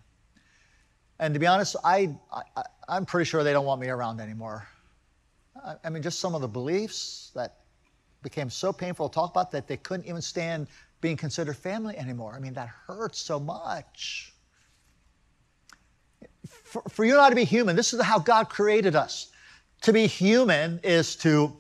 And 1.19 1.35
to 1.35 1.41
be 1.41 1.47
honest, 1.47 1.77
I, 1.83 2.15
I, 2.33 2.97
am 2.97 3.07
pretty 3.07 3.25
sure 3.25 3.43
they 3.43 3.53
don't 3.53 3.67
want 3.67 3.81
me 3.81 3.89
around 3.89 4.21
anymore. 4.21 4.69
I, 5.65 5.75
I 5.85 5.91
mean, 5.91 6.03
just 6.03 6.21
some 6.21 6.35
of 6.35 6.43
the 6.43 6.49
beliefs 6.49 7.33
that 7.35 7.57
became 8.23 8.51
so 8.51 8.73
painful 8.73 9.09
to 9.09 9.15
talk 9.15 9.31
about 9.31 9.51
that 9.53 9.67
they 9.67 9.79
couldn't 9.79 10.07
even 10.07 10.23
stand 10.23 10.69
being 11.01 11.17
considered 11.17 11.57
family 11.57 11.97
anymore. 11.97 12.35
I 12.37 12.39
mean, 12.39 12.55
that 12.55 12.69
hurts 12.69 13.19
so 13.19 13.41
much. 13.41 14.33
For, 16.47 16.83
for 16.89 17.05
you 17.05 17.13
and 17.13 17.21
I 17.21 17.31
to 17.31 17.35
be 17.35 17.45
human, 17.45 17.75
this 17.75 17.93
is 17.93 18.01
how 18.01 18.19
God 18.19 18.49
created 18.49 18.95
us. 18.95 19.31
To 19.83 19.93
be 19.93 20.07
human 20.07 20.81
is 20.83 21.17
to, 21.17 21.57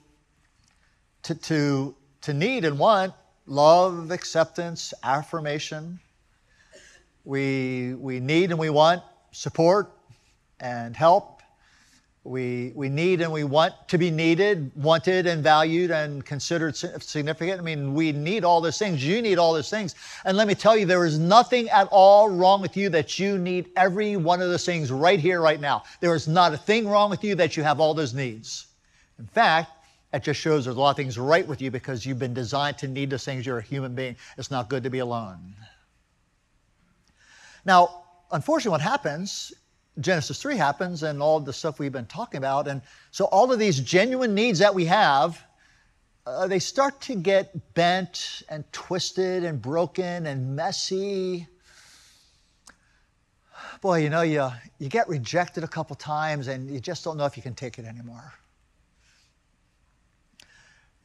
to, 1.24 1.34
to 1.34 1.96
to 2.26 2.34
need 2.34 2.64
and 2.64 2.78
want 2.78 3.14
love, 3.46 4.10
acceptance, 4.10 4.92
affirmation. 5.02 5.98
We, 7.24 7.94
we 7.94 8.20
need 8.20 8.50
and 8.50 8.58
we 8.58 8.70
want 8.70 9.02
support 9.32 9.90
and 10.60 10.96
help 10.96 11.36
we, 12.26 12.72
we 12.74 12.88
need 12.88 13.20
and 13.20 13.32
we 13.32 13.44
want 13.44 13.74
to 13.86 13.98
be 13.98 14.10
needed, 14.10 14.72
wanted 14.74 15.26
and 15.28 15.44
valued 15.44 15.92
and 15.92 16.24
considered 16.24 16.74
significant. 16.76 17.60
I 17.60 17.62
mean, 17.62 17.94
we 17.94 18.10
need 18.10 18.44
all 18.44 18.60
those 18.60 18.78
things. 18.78 19.04
You 19.06 19.22
need 19.22 19.38
all 19.38 19.54
those 19.54 19.70
things. 19.70 19.94
And 20.24 20.36
let 20.36 20.48
me 20.48 20.54
tell 20.56 20.76
you, 20.76 20.86
there 20.86 21.04
is 21.04 21.20
nothing 21.20 21.68
at 21.68 21.86
all 21.92 22.28
wrong 22.28 22.60
with 22.60 22.76
you 22.76 22.88
that 22.90 23.18
you 23.20 23.38
need 23.38 23.70
every 23.76 24.16
one 24.16 24.42
of 24.42 24.48
those 24.48 24.66
things 24.66 24.90
right 24.90 25.20
here, 25.20 25.40
right 25.40 25.60
now. 25.60 25.84
There 26.00 26.14
is 26.16 26.26
not 26.26 26.52
a 26.52 26.56
thing 26.56 26.88
wrong 26.88 27.10
with 27.10 27.22
you 27.22 27.36
that 27.36 27.56
you 27.56 27.62
have 27.62 27.78
all 27.78 27.94
those 27.94 28.12
needs. 28.12 28.66
In 29.20 29.26
fact, 29.26 29.70
it 30.16 30.22
just 30.22 30.40
shows 30.40 30.64
there's 30.64 30.76
a 30.76 30.80
lot 30.80 30.90
of 30.90 30.96
things 30.96 31.18
right 31.18 31.46
with 31.46 31.60
you 31.62 31.70
because 31.70 32.04
you've 32.04 32.18
been 32.18 32.34
designed 32.34 32.78
to 32.78 32.88
need 32.88 33.10
those 33.10 33.24
things. 33.24 33.46
You're 33.46 33.58
a 33.58 33.62
human 33.62 33.94
being. 33.94 34.16
It's 34.36 34.50
not 34.50 34.68
good 34.68 34.82
to 34.82 34.90
be 34.90 34.98
alone. 34.98 35.54
Now, 37.64 38.04
unfortunately, 38.30 38.72
what 38.72 38.80
happens 38.80 39.52
Genesis 40.00 40.40
3 40.42 40.56
happens 40.56 41.02
and 41.02 41.22
all 41.22 41.40
the 41.40 41.52
stuff 41.52 41.78
we've 41.78 41.92
been 41.92 42.06
talking 42.06 42.38
about. 42.38 42.68
And 42.68 42.82
so 43.10 43.26
all 43.26 43.50
of 43.50 43.58
these 43.58 43.80
genuine 43.80 44.34
needs 44.34 44.58
that 44.58 44.74
we 44.74 44.84
have, 44.86 45.42
uh, 46.26 46.46
they 46.46 46.58
start 46.58 47.00
to 47.02 47.14
get 47.14 47.74
bent 47.74 48.42
and 48.48 48.70
twisted 48.72 49.44
and 49.44 49.60
broken 49.60 50.26
and 50.26 50.54
messy. 50.54 51.46
Boy, 53.80 54.02
you 54.02 54.10
know, 54.10 54.22
you, 54.22 54.50
you 54.78 54.88
get 54.88 55.08
rejected 55.08 55.64
a 55.64 55.68
couple 55.68 55.96
times 55.96 56.48
and 56.48 56.70
you 56.70 56.80
just 56.80 57.04
don't 57.04 57.16
know 57.16 57.24
if 57.24 57.36
you 57.36 57.42
can 57.42 57.54
take 57.54 57.78
it 57.78 57.86
anymore. 57.86 58.34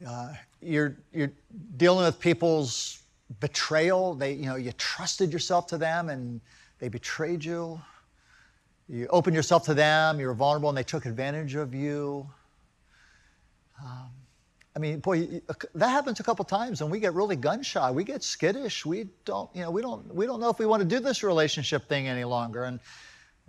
Uh, 0.06 0.32
you're, 0.60 0.96
you're 1.12 1.32
dealing 1.76 2.04
with 2.04 2.18
people's 2.18 3.02
betrayal. 3.40 4.14
They, 4.14 4.32
you 4.32 4.46
know, 4.46 4.56
you 4.56 4.72
trusted 4.72 5.32
yourself 5.32 5.66
to 5.68 5.78
them 5.78 6.08
and 6.08 6.40
they 6.78 6.88
betrayed 6.88 7.44
you. 7.44 7.80
You 8.88 9.06
opened 9.08 9.36
yourself 9.36 9.64
to 9.66 9.74
them, 9.74 10.20
you 10.20 10.26
were 10.26 10.34
vulnerable, 10.34 10.68
and 10.68 10.76
they 10.76 10.82
took 10.82 11.06
advantage 11.06 11.54
of 11.54 11.74
you. 11.74 12.28
Um, 13.82 14.10
I 14.74 14.78
mean, 14.78 15.00
boy, 15.00 15.40
that 15.74 15.88
happens 15.88 16.20
a 16.20 16.22
couple 16.22 16.44
times, 16.44 16.80
and 16.80 16.90
we 16.90 16.98
get 16.98 17.14
really 17.14 17.36
gun 17.36 17.62
shy. 17.62 17.90
We 17.90 18.04
get 18.04 18.22
skittish. 18.22 18.84
We 18.84 19.08
don't, 19.24 19.48
you 19.54 19.62
know, 19.62 19.70
we 19.70 19.82
don't, 19.82 20.14
we 20.14 20.26
don't 20.26 20.40
know 20.40 20.50
if 20.50 20.58
we 20.58 20.66
want 20.66 20.82
to 20.82 20.88
do 20.88 20.98
this 20.98 21.22
relationship 21.22 21.88
thing 21.88 22.08
any 22.08 22.24
longer. 22.24 22.64
And 22.64 22.80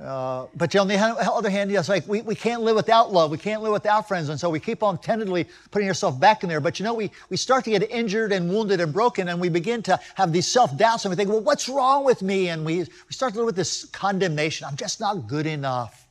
uh, 0.04 0.48
but 0.56 0.76
on 0.76 0.88
the 0.88 0.98
other 0.98 1.50
hand, 1.50 1.72
yes, 1.72 1.88
like 1.88 2.06
we, 2.08 2.22
we 2.22 2.36
can't 2.36 2.62
live 2.62 2.76
without 2.76 3.13
love. 3.13 3.32
We 3.32 3.38
can't 3.38 3.62
live 3.62 3.72
without 3.72 4.08
friends. 4.08 4.28
And 4.30 4.39
so 4.39 4.50
we 4.50 4.60
keep 4.60 4.84
on 4.84 4.98
tentatively 4.98 5.48
putting 5.72 5.88
yourself 5.88 6.20
back 6.20 6.44
in 6.44 6.50
there. 6.50 6.60
But 6.60 6.80
you 6.80 6.84
know, 6.84 6.94
we, 6.94 7.10
we 7.30 7.38
start 7.38 7.63
to 7.66 7.70
get 7.70 7.89
injured 7.89 8.34
and 8.34 8.50
wounded 8.50 8.82
and 8.82 8.92
broken, 8.92 9.30
and 9.30 9.39
we 9.39 9.48
begin 9.48 9.82
to 9.84 10.00
have 10.16 10.34
these 10.34 10.48
self 10.48 10.76
doubts, 10.78 11.06
and 11.06 11.12
we 11.12 11.16
think, 11.16 11.30
well, 11.30 11.42
what's 11.42 11.70
wrong 11.70 12.04
with 12.04 12.22
me? 12.22 12.50
And 12.50 12.66
we, 12.66 12.80
we 12.80 13.12
start 13.12 13.34
to 13.34 13.39
live 13.39 13.46
with 13.46 13.56
this 13.56 13.86
condemnation. 13.86 14.68
I'm 14.70 14.76
just 14.76 15.00
not 15.00 15.28
good 15.28 15.46
enough 15.46 16.06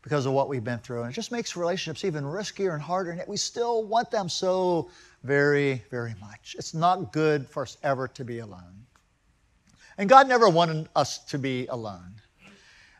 because 0.00 0.24
of 0.24 0.32
what 0.32 0.48
we've 0.48 0.64
been 0.64 0.78
through. 0.78 1.02
And 1.02 1.10
it 1.10 1.14
just 1.14 1.32
makes 1.32 1.56
relationships 1.56 2.04
even 2.04 2.24
riskier 2.24 2.72
and 2.72 2.82
harder, 2.82 3.10
and 3.10 3.18
yet 3.18 3.28
we 3.28 3.36
still 3.36 3.84
want 3.84 4.10
them 4.10 4.28
so 4.28 4.90
very, 5.22 5.82
very 5.90 6.14
much. 6.20 6.56
It's 6.58 6.72
not 6.72 7.12
good 7.12 7.46
for 7.48 7.64
us 7.64 7.76
ever 7.82 8.08
to 8.08 8.24
be 8.24 8.38
alone. 8.38 8.86
And 9.98 10.08
God 10.08 10.28
never 10.28 10.48
wanted 10.48 10.88
us 10.96 11.18
to 11.26 11.38
be 11.38 11.66
alone. 11.66 12.14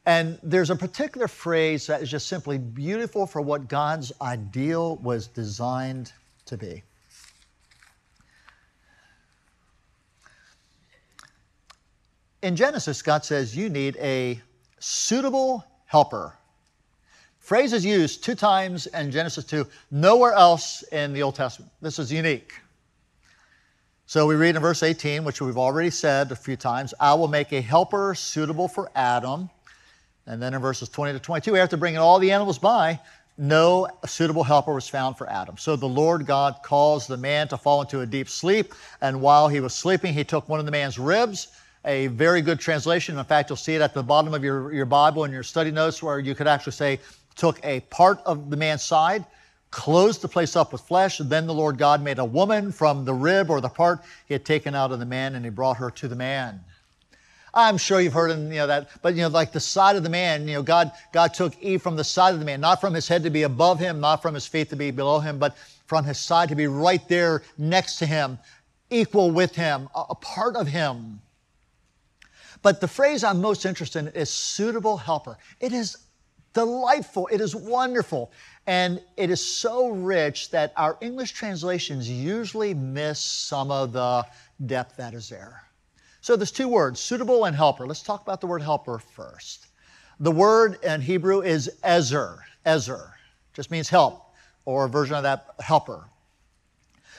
And 0.06 0.38
there's 0.42 0.70
a 0.70 0.76
particular 0.76 1.28
phrase 1.28 1.86
that 1.86 2.02
is 2.02 2.10
just 2.10 2.28
simply 2.28 2.58
beautiful 2.58 3.26
for 3.26 3.40
what 3.40 3.68
God's 3.68 4.12
ideal 4.20 4.96
was 4.96 5.28
designed 5.28 6.12
to 6.46 6.58
be. 6.58 6.82
In 12.42 12.54
Genesis, 12.54 13.00
God 13.00 13.24
says, 13.24 13.56
You 13.56 13.70
need 13.70 13.96
a 13.96 14.38
suitable 14.78 15.64
helper. 15.86 16.34
Phrase 17.38 17.72
is 17.72 17.84
used 17.84 18.22
two 18.22 18.34
times 18.34 18.86
in 18.86 19.10
Genesis 19.10 19.44
2, 19.44 19.66
nowhere 19.90 20.32
else 20.34 20.82
in 20.92 21.14
the 21.14 21.22
Old 21.22 21.34
Testament. 21.34 21.72
This 21.80 21.98
is 21.98 22.12
unique. 22.12 22.52
So 24.06 24.26
we 24.26 24.34
read 24.34 24.56
in 24.56 24.60
verse 24.60 24.82
18, 24.82 25.24
which 25.24 25.40
we've 25.40 25.56
already 25.56 25.88
said 25.88 26.30
a 26.32 26.36
few 26.36 26.56
times 26.56 26.92
I 27.00 27.14
will 27.14 27.28
make 27.28 27.52
a 27.52 27.62
helper 27.62 28.14
suitable 28.14 28.68
for 28.68 28.90
Adam 28.94 29.48
and 30.26 30.42
then 30.42 30.54
in 30.54 30.60
verses 30.60 30.88
20 30.88 31.12
to 31.12 31.18
22, 31.18 31.56
after 31.56 31.76
bringing 31.76 31.98
all 31.98 32.18
the 32.18 32.30
animals 32.30 32.58
by, 32.58 32.98
no 33.36 33.88
suitable 34.06 34.44
helper 34.44 34.72
was 34.72 34.88
found 34.88 35.18
for 35.18 35.28
Adam. 35.28 35.56
So 35.58 35.74
the 35.76 35.86
Lord 35.86 36.24
God 36.24 36.56
caused 36.62 37.08
the 37.08 37.16
man 37.16 37.48
to 37.48 37.56
fall 37.56 37.82
into 37.82 38.00
a 38.00 38.06
deep 38.06 38.28
sleep, 38.28 38.74
and 39.00 39.20
while 39.20 39.48
he 39.48 39.60
was 39.60 39.74
sleeping, 39.74 40.14
he 40.14 40.24
took 40.24 40.48
one 40.48 40.60
of 40.60 40.66
the 40.66 40.72
man's 40.72 40.98
ribs. 40.98 41.48
A 41.86 42.06
very 42.06 42.40
good 42.40 42.58
translation. 42.60 43.18
In 43.18 43.24
fact, 43.24 43.50
you'll 43.50 43.58
see 43.58 43.74
it 43.74 43.82
at 43.82 43.92
the 43.92 44.02
bottom 44.02 44.32
of 44.32 44.42
your, 44.42 44.72
your 44.72 44.86
Bible 44.86 45.24
in 45.24 45.32
your 45.32 45.42
study 45.42 45.70
notes 45.70 46.02
where 46.02 46.18
you 46.18 46.34
could 46.34 46.46
actually 46.46 46.72
say, 46.72 46.98
took 47.34 47.62
a 47.62 47.80
part 47.80 48.20
of 48.24 48.48
the 48.48 48.56
man's 48.56 48.82
side, 48.82 49.26
closed 49.70 50.22
the 50.22 50.28
place 50.28 50.56
up 50.56 50.72
with 50.72 50.80
flesh. 50.80 51.20
And 51.20 51.28
then 51.28 51.46
the 51.46 51.52
Lord 51.52 51.76
God 51.76 52.02
made 52.02 52.18
a 52.18 52.24
woman 52.24 52.72
from 52.72 53.04
the 53.04 53.12
rib 53.12 53.50
or 53.50 53.60
the 53.60 53.68
part 53.68 54.00
he 54.26 54.32
had 54.32 54.46
taken 54.46 54.74
out 54.74 54.92
of 54.92 54.98
the 54.98 55.04
man, 55.04 55.34
and 55.34 55.44
he 55.44 55.50
brought 55.50 55.76
her 55.76 55.90
to 55.90 56.08
the 56.08 56.16
man. 56.16 56.60
I'm 57.54 57.76
sure 57.76 58.00
you've 58.00 58.12
heard 58.12 58.30
in, 58.30 58.48
you 58.48 58.58
know, 58.58 58.66
that, 58.66 58.88
but 59.00 59.14
you 59.14 59.22
know, 59.22 59.28
like 59.28 59.52
the 59.52 59.60
side 59.60 59.96
of 59.96 60.02
the 60.02 60.10
man, 60.10 60.48
you 60.48 60.54
know, 60.54 60.62
God, 60.62 60.92
God 61.12 61.34
took 61.34 61.56
Eve 61.62 61.82
from 61.82 61.96
the 61.96 62.04
side 62.04 62.34
of 62.34 62.40
the 62.40 62.46
man, 62.46 62.60
not 62.60 62.80
from 62.80 62.94
his 62.94 63.06
head 63.06 63.22
to 63.22 63.30
be 63.30 63.44
above 63.44 63.78
him, 63.78 64.00
not 64.00 64.22
from 64.22 64.34
his 64.34 64.46
feet 64.46 64.70
to 64.70 64.76
be 64.76 64.90
below 64.90 65.20
him, 65.20 65.38
but 65.38 65.56
from 65.86 66.04
his 66.04 66.18
side 66.18 66.48
to 66.48 66.56
be 66.56 66.66
right 66.66 67.06
there 67.08 67.42
next 67.56 67.96
to 67.98 68.06
him, 68.06 68.38
equal 68.90 69.30
with 69.30 69.54
him, 69.54 69.88
a, 69.94 70.04
a 70.10 70.14
part 70.14 70.56
of 70.56 70.66
him. 70.66 71.20
But 72.62 72.80
the 72.80 72.88
phrase 72.88 73.22
I'm 73.22 73.40
most 73.40 73.66
interested 73.66 74.06
in 74.06 74.08
is 74.08 74.30
suitable 74.30 74.96
helper. 74.96 75.36
It 75.60 75.72
is 75.72 75.98
delightful. 76.54 77.28
It 77.30 77.40
is 77.40 77.54
wonderful. 77.54 78.32
And 78.66 79.02
it 79.18 79.28
is 79.28 79.44
so 79.44 79.88
rich 79.88 80.50
that 80.50 80.72
our 80.76 80.96
English 81.02 81.32
translations 81.32 82.08
usually 82.08 82.72
miss 82.72 83.20
some 83.20 83.70
of 83.70 83.92
the 83.92 84.24
depth 84.64 84.96
that 84.96 85.12
is 85.12 85.28
there. 85.28 85.63
So 86.24 86.36
there's 86.36 86.50
two 86.50 86.68
words, 86.68 87.00
suitable 87.00 87.44
and 87.44 87.54
helper. 87.54 87.86
Let's 87.86 88.02
talk 88.02 88.22
about 88.22 88.40
the 88.40 88.46
word 88.46 88.62
helper 88.62 88.98
first. 88.98 89.66
The 90.20 90.30
word 90.30 90.82
in 90.82 91.02
Hebrew 91.02 91.42
is 91.42 91.70
ezer. 91.82 92.38
Ezer 92.64 93.12
just 93.52 93.70
means 93.70 93.90
help, 93.90 94.32
or 94.64 94.86
a 94.86 94.88
version 94.88 95.16
of 95.16 95.22
that 95.24 95.48
helper. 95.60 96.08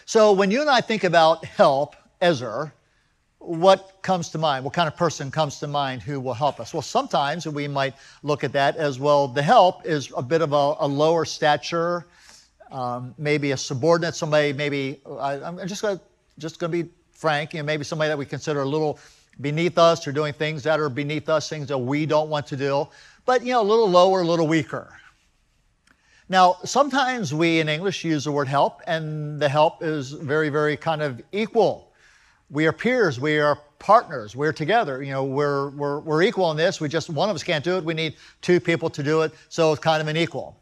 So 0.06 0.32
when 0.32 0.50
you 0.50 0.60
and 0.60 0.72
I 0.72 0.82
think 0.82 1.04
about 1.04 1.46
help, 1.46 1.96
ezer, 2.20 2.74
what 3.38 4.00
comes 4.02 4.30
to 4.30 4.40
mind? 4.40 4.66
What 4.66 4.74
kind 4.74 4.88
of 4.88 4.98
person 4.98 5.30
comes 5.30 5.60
to 5.60 5.68
mind 5.68 6.02
who 6.02 6.20
will 6.20 6.34
help 6.34 6.60
us? 6.60 6.74
Well, 6.74 6.82
sometimes 6.82 7.46
we 7.46 7.68
might 7.68 7.94
look 8.24 8.44
at 8.44 8.54
that 8.54 8.76
as 8.76 9.00
well. 9.00 9.28
The 9.28 9.44
help 9.44 9.86
is 9.86 10.12
a 10.18 10.24
bit 10.24 10.42
of 10.42 10.52
a, 10.52 10.78
a 10.80 10.88
lower 10.88 11.26
stature, 11.26 12.08
um, 12.72 13.14
maybe 13.20 13.52
a 13.52 13.58
subordinate, 13.58 14.16
somebody 14.16 14.52
maybe, 14.52 15.00
I, 15.20 15.36
am 15.36 15.68
just 15.68 15.84
going 15.84 16.00
just 16.40 16.60
going 16.60 16.72
to 16.72 16.84
be 16.84 16.90
frank, 17.16 17.54
you 17.54 17.60
know, 17.60 17.66
maybe 17.66 17.84
somebody 17.84 18.10
that 18.10 18.18
we 18.18 18.26
consider 18.26 18.62
a 18.62 18.66
little 18.66 19.00
beneath 19.42 19.78
us 19.78 20.08
or 20.08 20.12
doing 20.12 20.34
things 20.34 20.64
that 20.64 20.80
are 20.80 20.90
beneath 20.90 21.28
us, 21.30 21.50
things 21.50 21.68
that 21.68 21.78
we 21.78 22.06
don't 22.06 22.30
want 22.30 22.46
to 22.48 22.56
do, 22.56 22.88
but 23.26 23.44
you 23.44 23.54
know, 23.54 23.62
a 23.62 23.64
little 23.64 23.90
lower, 23.90 24.22
a 24.22 24.26
little 24.26 24.48
weaker. 24.48 24.94
Now, 26.28 26.58
sometimes 26.64 27.34
we 27.34 27.60
in 27.60 27.70
English 27.70 28.04
use 28.04 28.24
the 28.24 28.32
word 28.32 28.48
help, 28.48 28.82
and 28.88 29.40
the 29.40 29.48
help 29.48 29.84
is 29.84 30.12
very, 30.12 30.50
very 30.50 30.76
kind 30.76 31.02
of 31.02 31.22
equal. 31.32 31.92
We 32.50 32.66
are 32.66 32.74
peers, 32.74 33.20
we 33.20 33.40
are 33.40 33.60
partners, 33.78 34.36
we're 34.36 34.54
together. 34.54 35.04
You 35.04 35.12
know, 35.12 35.24
we're, 35.24 35.70
we're, 35.72 36.00
we're 36.00 36.24
equal 36.24 36.50
in 36.52 36.58
this. 36.58 36.82
We 36.82 36.90
just, 36.90 37.10
one 37.10 37.30
of 37.30 37.36
us 37.36 37.44
can't 37.44 37.64
do 37.64 37.78
it. 37.78 37.84
We 37.84 37.94
need 37.94 38.16
two 38.42 38.60
people 38.60 38.90
to 38.90 39.04
do 39.04 39.22
it, 39.22 39.34
so 39.50 39.72
it's 39.72 39.82
kind 39.82 40.02
of 40.02 40.08
an 40.08 40.18
equal. 40.18 40.58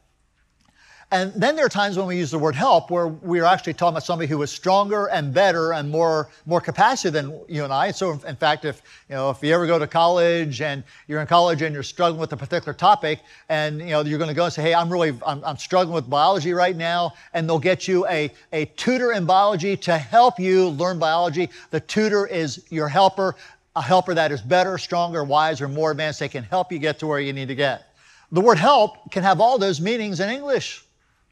And 1.14 1.32
then 1.36 1.56
there 1.56 1.64
are 1.64 1.70
times 1.70 1.96
when 1.96 2.08
we 2.08 2.18
use 2.18 2.32
the 2.32 2.40
word 2.40 2.56
help 2.56 2.90
where 2.90 3.08
we're 3.08 3.44
actually 3.44 3.76
talking 3.76 3.94
about 3.94 4.04
somebody 4.04 4.28
who 4.28 4.42
is 4.42 4.50
stronger 4.50 5.12
and 5.12 5.32
better 5.32 5.74
and 5.74 5.92
more, 5.92 6.30
more 6.48 6.60
capacity 6.60 7.12
than 7.12 7.40
you 7.48 7.64
and 7.64 7.72
I. 7.72 7.92
So 7.92 8.14
in 8.14 8.36
fact, 8.36 8.66
if, 8.66 8.82
you 9.10 9.14
know, 9.14 9.30
if 9.30 9.44
you 9.44 9.54
ever 9.54 9.68
go 9.68 9.78
to 9.78 9.86
college 9.86 10.62
and 10.62 10.84
you're 11.08 11.22
in 11.22 11.28
college 11.28 11.62
and 11.62 11.72
you're 11.72 11.84
struggling 11.84 12.20
with 12.20 12.34
a 12.34 12.38
particular 12.38 12.74
topic 12.74 13.20
and, 13.48 13.80
you 13.80 13.92
know, 13.92 14.02
you're 14.02 14.18
going 14.18 14.30
to 14.30 14.34
go 14.34 14.46
and 14.46 14.52
say, 14.52 14.64
hey, 14.64 14.74
I'm 14.74 14.92
really, 14.92 15.16
I'm, 15.24 15.44
I'm 15.46 15.58
struggling 15.58 15.94
with 15.94 16.10
biology 16.10 16.52
right 16.52 16.76
now. 16.76 17.14
And 17.36 17.48
they'll 17.48 17.60
get 17.60 17.88
you 17.88 18.08
a, 18.08 18.32
a 18.52 18.66
tutor 18.76 19.12
in 19.12 19.28
biology 19.28 19.78
to 19.78 20.00
help 20.00 20.40
you 20.40 20.70
learn 20.70 20.98
biology. 20.98 21.52
The 21.70 21.82
tutor 21.82 22.26
is 22.26 22.66
your 22.72 22.88
helper, 22.88 23.36
a 23.76 23.84
helper 23.84 24.16
that 24.16 24.32
is 24.32 24.42
better, 24.42 24.80
stronger, 24.80 25.24
wiser, 25.24 25.68
more 25.68 25.92
advanced. 25.92 26.22
They 26.22 26.28
can 26.28 26.44
help 26.44 26.72
you 26.72 26.80
get 26.80 26.98
to 27.00 27.06
where 27.06 27.20
you 27.20 27.34
need 27.34 27.50
to 27.50 27.56
get. 27.56 27.94
The 28.32 28.42
word 28.42 28.58
help 28.58 29.12
can 29.12 29.22
have 29.22 29.40
all 29.40 29.60
those 29.60 29.80
meanings 29.80 30.20
in 30.20 30.32
English. 30.32 30.84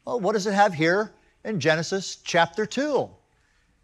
Well, 0.04 0.18
what 0.18 0.32
does 0.32 0.48
it 0.48 0.54
have 0.54 0.74
here 0.74 1.12
in 1.44 1.60
Genesis 1.60 2.16
chapter 2.16 2.66
2? 2.66 3.08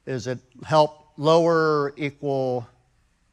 Is 0.06 0.26
it 0.26 0.40
help 0.64 1.12
lower 1.16 1.94
equal 1.96 2.66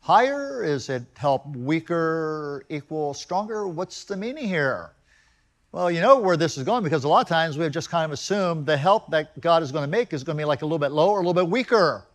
higher? 0.02 0.64
Is 0.64 0.90
it 0.90 1.02
help 1.16 1.48
weaker 1.56 2.64
equal 2.70 3.16
stronger? 3.16 3.68
What's 3.68 4.04
the 4.04 4.16
meaning 4.16 4.48
here? 4.48 4.92
Well, 5.72 5.90
you 5.90 6.00
know 6.00 6.20
where 6.20 6.38
this 6.38 6.60
is 6.60 6.64
going 6.64 6.84
because 6.84 7.06
a 7.06 7.08
lot 7.08 7.22
of 7.22 7.28
times 7.28 7.58
we've 7.58 7.72
just 7.72 7.90
kind 7.90 8.06
of 8.06 8.12
assumed 8.12 8.68
the 8.68 8.78
help 8.78 9.10
that 9.10 9.42
God 9.42 9.64
is 9.64 9.72
going 9.72 9.84
to 9.84 9.90
make 9.90 10.14
is 10.14 10.24
going 10.24 10.38
to 10.38 10.42
be 10.42 10.46
like 10.46 10.62
a 10.62 10.66
little 10.66 10.78
bit 10.78 10.92
lower, 10.92 11.16
a 11.16 11.22
little 11.22 11.34
bit 11.34 11.48
weaker. 11.48 12.06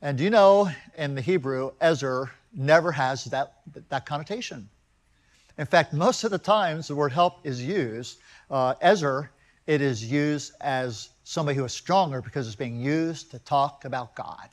And 0.00 0.16
do 0.16 0.22
you 0.22 0.30
know 0.30 0.70
in 0.96 1.16
the 1.16 1.20
Hebrew, 1.20 1.72
Ezer 1.80 2.30
never 2.54 2.92
has 2.92 3.24
that, 3.24 3.54
that 3.88 4.06
connotation. 4.06 4.68
In 5.58 5.66
fact, 5.66 5.92
most 5.92 6.22
of 6.22 6.30
the 6.30 6.38
times 6.38 6.86
the 6.86 6.94
word 6.94 7.10
help 7.12 7.44
is 7.44 7.62
used, 7.62 8.18
uh, 8.50 8.74
Ezer, 8.80 9.30
it 9.66 9.80
is 9.80 10.04
used 10.04 10.52
as 10.60 11.10
somebody 11.24 11.56
who 11.56 11.64
is 11.64 11.72
stronger 11.72 12.20
because 12.20 12.46
it's 12.46 12.56
being 12.56 12.80
used 12.80 13.30
to 13.30 13.38
talk 13.40 13.84
about 13.84 14.14
God. 14.14 14.50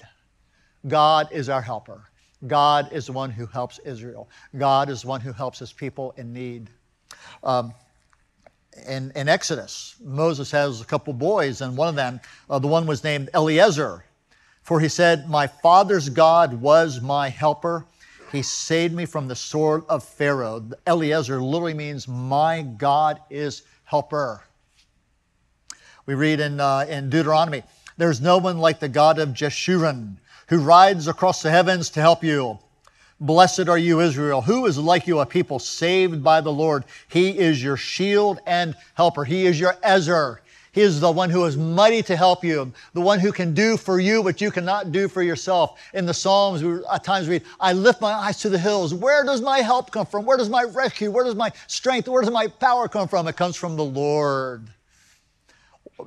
God 0.88 1.28
is 1.32 1.50
our 1.50 1.62
helper. 1.62 2.10
God 2.47 2.91
is 2.91 3.06
the 3.06 3.12
one 3.12 3.30
who 3.30 3.45
helps 3.45 3.80
Israel. 3.80 4.30
God 4.58 4.89
is 4.89 5.04
the 5.04 5.08
one 5.08 5.21
who 5.21 5.32
helps 5.32 5.60
his 5.60 5.71
people 5.71 6.13
in 6.17 6.34
need. 6.34 6.69
Um, 7.43 7.74
in, 8.88 9.12
in, 9.15 9.28
Exodus, 9.28 9.95
Moses 10.02 10.50
has 10.52 10.82
a 10.82 10.86
couple 10.86 11.13
boys, 11.13 11.62
and 11.62 11.76
one 11.76 11.89
of 11.89 11.95
them, 11.95 12.19
uh, 12.50 12.58
the 12.58 12.67
one 12.67 12.88
was 12.88 13.04
named 13.04 13.30
Eliezer, 13.36 14.06
for 14.63 14.80
he 14.80 14.88
said, 14.88 15.30
My 15.30 15.45
father's 15.45 16.08
God 16.10 16.54
was 16.54 17.02
my 17.02 17.30
helper. 17.30 17.86
He 18.32 18.41
saved 18.41 18.95
me 18.95 19.06
from 19.06 19.28
the 19.28 19.36
sword 19.36 19.84
of 19.89 20.06
Pharaoh. 20.06 20.65
Eliezer 20.88 21.41
literally 21.41 21.74
means, 21.74 22.08
My 22.08 22.62
God 22.62 23.19
is 23.30 23.63
helper. 23.84 24.41
We 26.06 26.16
read 26.16 26.40
in, 26.40 26.60
uh, 26.60 26.86
in 26.90 27.10
Deuteronomy, 27.10 27.64
There's 27.98 28.22
no 28.22 28.38
one 28.38 28.58
like 28.58 28.80
the 28.80 28.90
God 28.90 29.20
of 29.20 29.30
Jeshurun 29.30 30.18
who 30.48 30.60
rides 30.60 31.08
across 31.08 31.42
the 31.42 31.52
heavens 31.52 31.90
to 31.92 32.02
help 32.02 32.24
you. 32.24 32.60
Blessed 33.20 33.70
are 33.70 33.78
you, 33.78 34.02
Israel. 34.02 34.42
Who 34.42 34.66
is 34.66 34.78
like 34.78 35.06
you, 35.06 35.20
a 35.20 35.26
people 35.26 35.60
saved 35.60 36.24
by 36.24 36.42
the 36.42 36.52
Lord? 36.52 36.86
He 37.08 37.38
is 37.38 37.64
your 37.64 37.78
shield 37.78 38.40
and 38.48 38.76
helper. 38.96 39.24
He 39.24 39.46
is 39.46 39.60
your 39.60 39.78
Ezer. 39.84 40.42
He 40.72 40.82
is 40.82 41.00
the 41.00 41.12
one 41.12 41.30
who 41.30 41.46
is 41.46 41.58
mighty 41.58 42.02
to 42.04 42.16
help 42.16 42.44
you, 42.44 42.72
the 42.94 43.02
one 43.02 43.20
who 43.20 43.32
can 43.32 43.54
do 43.54 43.78
for 43.78 44.00
you 44.00 44.22
what 44.22 44.42
you 44.42 44.50
cannot 44.50 44.92
do 44.92 45.08
for 45.08 45.22
yourself. 45.22 45.80
In 45.94 46.06
the 46.06 46.14
Psalms, 46.14 46.64
we 46.64 46.80
at 46.92 47.04
times 47.04 47.28
read, 47.28 47.44
I 47.60 47.74
lift 47.74 48.02
my 48.02 48.12
eyes 48.12 48.40
to 48.40 48.50
the 48.50 48.58
hills. 48.58 48.94
Where 48.94 49.24
does 49.24 49.42
my 49.42 49.60
help 49.60 49.92
come 49.92 50.06
from? 50.06 50.26
Where 50.26 50.38
does 50.38 50.50
my 50.50 50.64
rescue? 50.64 51.12
Where 51.12 51.26
does 51.26 51.36
my 51.36 51.52
strength? 51.68 52.08
Where 52.08 52.22
does 52.22 52.32
my 52.32 52.48
power 52.48 52.88
come 52.88 53.08
from? 53.08 53.28
It 53.28 53.36
comes 53.36 53.56
from 53.56 53.76
the 53.76 53.84
Lord. 53.84 54.70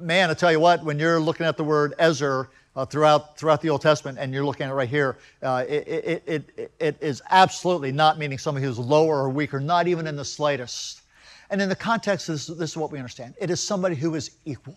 Man, 0.01 0.31
I 0.31 0.35
tell 0.35 0.53
you 0.53 0.61
what, 0.61 0.85
when 0.85 0.99
you're 0.99 1.21
looking 1.21 1.47
at 1.47 1.57
the 1.57 1.65
word 1.65 1.95
Ezer, 1.99 2.49
uh, 2.77 2.85
throughout, 2.85 3.39
throughout 3.39 3.61
the 3.61 3.71
Old 3.71 3.83
Testament, 3.83 4.19
and 4.19 4.33
you're 4.33 4.45
looking 4.45 4.67
at 4.67 4.71
it 4.71 4.75
right 4.75 4.89
here, 4.89 5.17
uh, 5.43 5.65
it, 5.69 6.23
it, 6.27 6.51
it, 6.57 6.75
it 6.81 6.97
is 7.01 7.23
absolutely 7.31 7.93
not 7.93 8.19
meaning 8.19 8.39
somebody 8.39 8.67
who's 8.67 8.79
lower 8.79 9.23
or 9.23 9.31
weaker, 9.31 9.61
not 9.61 9.87
even 9.87 10.07
in 10.07 10.17
the 10.17 10.25
slightest. 10.25 11.03
And 11.51 11.63
in 11.63 11.69
the 11.69 11.77
context, 11.77 12.27
this, 12.27 12.47
this 12.47 12.71
is 12.71 12.77
what 12.77 12.91
we 12.91 12.99
understand 12.99 13.35
it 13.41 13.51
is 13.51 13.61
somebody 13.61 13.95
who 13.95 14.15
is 14.15 14.33
equal. 14.45 14.77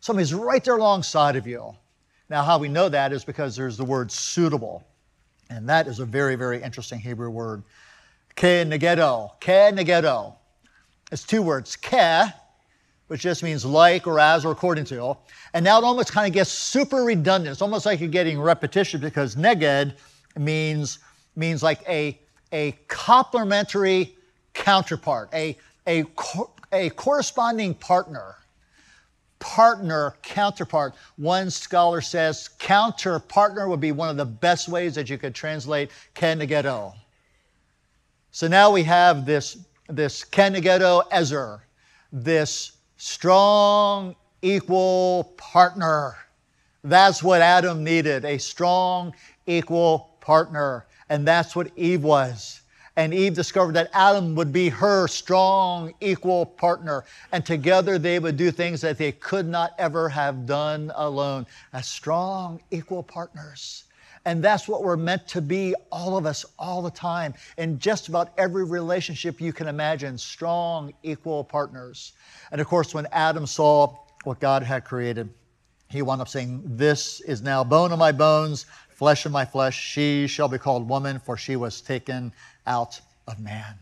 Somebody 0.00 0.28
who's 0.28 0.34
right 0.34 0.64
there 0.64 0.76
alongside 0.76 1.36
of 1.36 1.46
you. 1.46 1.74
Now, 2.28 2.42
how 2.42 2.58
we 2.58 2.68
know 2.68 2.88
that 2.88 3.12
is 3.12 3.24
because 3.24 3.54
there's 3.54 3.76
the 3.76 3.84
word 3.84 4.10
suitable. 4.10 4.84
And 5.50 5.68
that 5.68 5.86
is 5.86 6.00
a 6.00 6.06
very, 6.06 6.34
very 6.34 6.62
interesting 6.62 6.98
Hebrew 6.98 7.30
word. 7.30 7.62
Ke 8.34 8.64
negedo. 8.66 9.32
Ke 9.40 9.72
negedo. 9.76 10.34
It's 11.12 11.24
two 11.24 11.42
words. 11.42 11.76
Ke 11.76 12.32
which 13.12 13.20
just 13.20 13.42
means 13.42 13.62
like 13.62 14.06
or 14.06 14.18
as 14.18 14.42
or 14.42 14.52
according 14.52 14.86
to. 14.86 15.14
And 15.52 15.62
now 15.62 15.76
it 15.76 15.84
almost 15.84 16.12
kind 16.12 16.26
of 16.26 16.32
gets 16.32 16.48
super 16.48 17.02
redundant. 17.02 17.52
It's 17.52 17.60
almost 17.60 17.84
like 17.84 18.00
you're 18.00 18.08
getting 18.08 18.40
repetition 18.40 19.02
because 19.02 19.36
neged 19.36 19.96
means, 20.38 20.98
means 21.36 21.62
like 21.62 21.86
a, 21.86 22.18
a 22.52 22.72
complementary 22.88 24.16
counterpart, 24.54 25.28
a, 25.34 25.58
a, 25.86 26.06
a 26.72 26.88
corresponding 26.88 27.74
partner. 27.74 28.36
Partner, 29.40 30.14
counterpart. 30.22 30.94
One 31.16 31.50
scholar 31.50 32.00
says 32.00 32.48
counter 32.58 33.18
partner 33.18 33.68
would 33.68 33.80
be 33.80 33.92
one 33.92 34.08
of 34.08 34.16
the 34.16 34.24
best 34.24 34.70
ways 34.70 34.94
that 34.94 35.10
you 35.10 35.18
could 35.18 35.34
translate 35.34 35.90
ken. 36.14 36.40
So 38.30 38.48
now 38.48 38.70
we 38.70 38.82
have 38.84 39.26
this, 39.26 39.58
this 39.90 40.24
ken 40.24 40.54
negedo 40.54 41.02
ezer, 41.12 41.60
this 42.10 42.78
strong, 43.02 44.14
equal 44.42 45.34
partner. 45.36 46.14
That's 46.84 47.20
what 47.20 47.42
Adam 47.42 47.82
needed 47.82 48.24
a 48.24 48.38
strong, 48.38 49.12
equal 49.44 50.10
partner. 50.20 50.86
And 51.08 51.26
that's 51.26 51.56
what 51.56 51.72
Eve 51.74 52.04
was. 52.04 52.60
And 52.94 53.12
Eve 53.12 53.34
discovered 53.34 53.72
that 53.72 53.90
Adam 53.92 54.36
would 54.36 54.52
be 54.52 54.68
her 54.68 55.08
strong, 55.08 55.92
equal 56.00 56.46
partner. 56.46 57.04
And 57.32 57.44
together 57.44 57.98
they 57.98 58.20
would 58.20 58.36
do 58.36 58.52
things 58.52 58.80
that 58.82 58.98
they 58.98 59.10
could 59.10 59.48
not 59.48 59.74
ever 59.78 60.08
have 60.08 60.46
done 60.46 60.92
alone 60.94 61.46
as 61.72 61.88
strong, 61.88 62.60
equal 62.70 63.02
partners. 63.02 63.84
And 64.24 64.42
that's 64.42 64.68
what 64.68 64.84
we're 64.84 64.96
meant 64.96 65.26
to 65.28 65.42
be, 65.42 65.74
all 65.90 66.16
of 66.16 66.26
us, 66.26 66.44
all 66.58 66.80
the 66.80 66.90
time, 66.90 67.34
in 67.58 67.78
just 67.78 68.08
about 68.08 68.32
every 68.38 68.64
relationship 68.64 69.40
you 69.40 69.52
can 69.52 69.66
imagine 69.66 70.16
strong, 70.16 70.92
equal 71.02 71.42
partners. 71.42 72.12
And 72.52 72.60
of 72.60 72.68
course, 72.68 72.94
when 72.94 73.06
Adam 73.10 73.46
saw 73.46 73.96
what 74.24 74.38
God 74.38 74.62
had 74.62 74.84
created, 74.84 75.28
he 75.88 76.02
wound 76.02 76.20
up 76.20 76.28
saying, 76.28 76.62
This 76.64 77.20
is 77.22 77.42
now 77.42 77.64
bone 77.64 77.92
of 77.92 77.98
my 77.98 78.12
bones, 78.12 78.66
flesh 78.90 79.26
of 79.26 79.32
my 79.32 79.44
flesh. 79.44 79.78
She 79.78 80.28
shall 80.28 80.48
be 80.48 80.58
called 80.58 80.88
woman, 80.88 81.18
for 81.18 81.36
she 81.36 81.56
was 81.56 81.80
taken 81.80 82.32
out 82.66 83.00
of 83.26 83.40
man. 83.40 83.76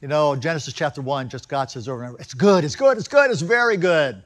You 0.00 0.08
know, 0.08 0.36
Genesis 0.36 0.74
chapter 0.74 1.00
1, 1.00 1.28
just 1.28 1.48
God 1.48 1.70
says 1.70 1.88
over 1.88 2.02
and 2.02 2.12
over, 2.12 2.20
It's 2.20 2.34
good, 2.34 2.64
it's 2.64 2.76
good, 2.76 2.98
it's 2.98 3.08
good, 3.08 3.30
it's 3.30 3.40
very 3.40 3.76
good. 3.76 4.22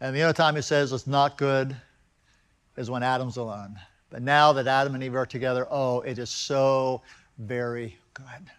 And 0.00 0.14
the 0.14 0.22
other 0.22 0.32
time 0.32 0.54
he 0.56 0.62
says 0.62 0.92
it's 0.92 1.06
not 1.06 1.36
good, 1.36 1.74
is 2.76 2.90
when 2.90 3.02
Adam's 3.02 3.36
alone. 3.36 3.78
But 4.10 4.22
now 4.22 4.52
that 4.52 4.66
Adam 4.66 4.94
and 4.94 5.04
Eve 5.04 5.14
are 5.14 5.26
together, 5.26 5.66
oh, 5.70 6.00
it 6.00 6.18
is 6.18 6.30
so 6.30 7.02
very 7.38 7.96
good. 8.14 8.50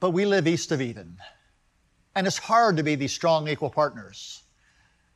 But 0.00 0.10
we 0.10 0.24
live 0.24 0.46
east 0.46 0.72
of 0.72 0.80
Eden. 0.80 1.18
And 2.16 2.26
it's 2.26 2.38
hard 2.38 2.76
to 2.78 2.82
be 2.82 2.94
these 2.94 3.12
strong, 3.12 3.48
equal 3.48 3.70
partners. 3.70 4.42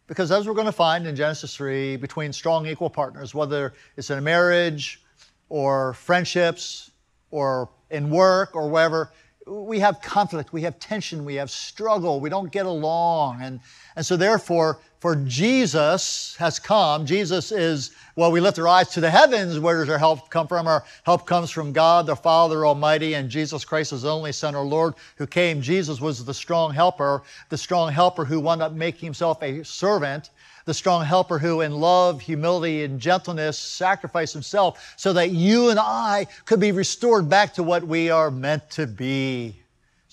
Because 0.07 0.31
as 0.31 0.47
we're 0.47 0.55
going 0.55 0.67
to 0.67 0.73
find 0.73 1.07
in 1.07 1.17
Genesis 1.17 1.57
3, 1.57 1.97
between 1.97 2.33
strong, 2.33 2.67
equal 2.67 2.91
partners, 2.91 3.35
whether 3.35 3.73
it's 3.97 4.11
in 4.11 4.19
a 4.19 4.21
marriage 4.21 5.03
or 5.49 5.95
friendships 5.95 6.91
or 7.31 7.71
in 7.91 8.11
work 8.11 8.55
or 8.55 8.69
wherever, 8.69 9.11
we 9.47 9.79
have 9.81 10.01
conflict, 10.03 10.53
we 10.53 10.63
have 10.63 10.79
tension, 10.79 11.25
we 11.25 11.35
have 11.37 11.51
struggle, 11.51 12.21
we 12.21 12.29
don't 12.29 12.53
get 12.53 12.67
along. 12.67 13.41
And, 13.41 13.61
and 13.97 14.05
so, 14.05 14.17
therefore, 14.17 14.81
for 15.05 15.17
Jesus 15.17 16.35
has 16.37 16.59
come, 16.59 17.05
Jesus 17.05 17.53
is, 17.53 17.91
well, 18.17 18.33
we 18.33 18.41
lift 18.41 18.59
our 18.59 18.67
eyes 18.67 18.89
to 18.93 19.03
the 19.03 19.11
heavens. 19.11 19.59
Where 19.59 19.77
does 19.77 19.91
our 19.91 19.99
help 19.99 20.31
come 20.31 20.49
from? 20.49 20.67
Our 20.67 20.83
help 21.03 21.27
comes 21.27 21.51
from 21.51 21.75
God, 21.75 22.07
the 22.07 22.17
Father 22.17 22.65
Almighty, 22.65 23.13
and 23.13 23.29
Jesus 23.29 23.67
Christ, 23.67 23.91
His 23.91 24.07
only 24.07 24.33
Son, 24.33 24.55
our 24.55 24.65
Lord, 24.65 24.95
who 25.17 25.27
came. 25.27 25.61
Jesus 25.61 26.01
was 26.01 26.25
the 26.25 26.33
strong 26.33 26.73
helper, 26.73 27.23
the 27.51 27.59
strong 27.59 27.93
helper 27.93 28.25
who 28.25 28.41
wound 28.41 28.63
up 28.63 28.73
making 28.73 29.07
himself 29.07 29.43
a 29.43 29.63
servant 29.63 30.31
the 30.65 30.73
strong 30.73 31.05
helper 31.05 31.39
who, 31.39 31.61
in 31.61 31.73
love, 31.73 32.23
humility, 32.23 32.85
and 32.85 32.99
gentleness, 32.99 33.59
sacrificed 33.59 34.33
himself 34.33 34.95
so 34.97 35.13
that 35.13 35.31
you 35.31 35.69
and 35.69 35.79
I 35.79 36.27
could 36.47 36.59
be 36.59 36.73
restored 36.73 37.29
back 37.29 37.53
to 37.55 37.63
what 37.63 37.87
we 37.87 38.09
are 38.09 38.31
meant 38.31 38.71
to 38.71 38.87
be. 38.87 39.64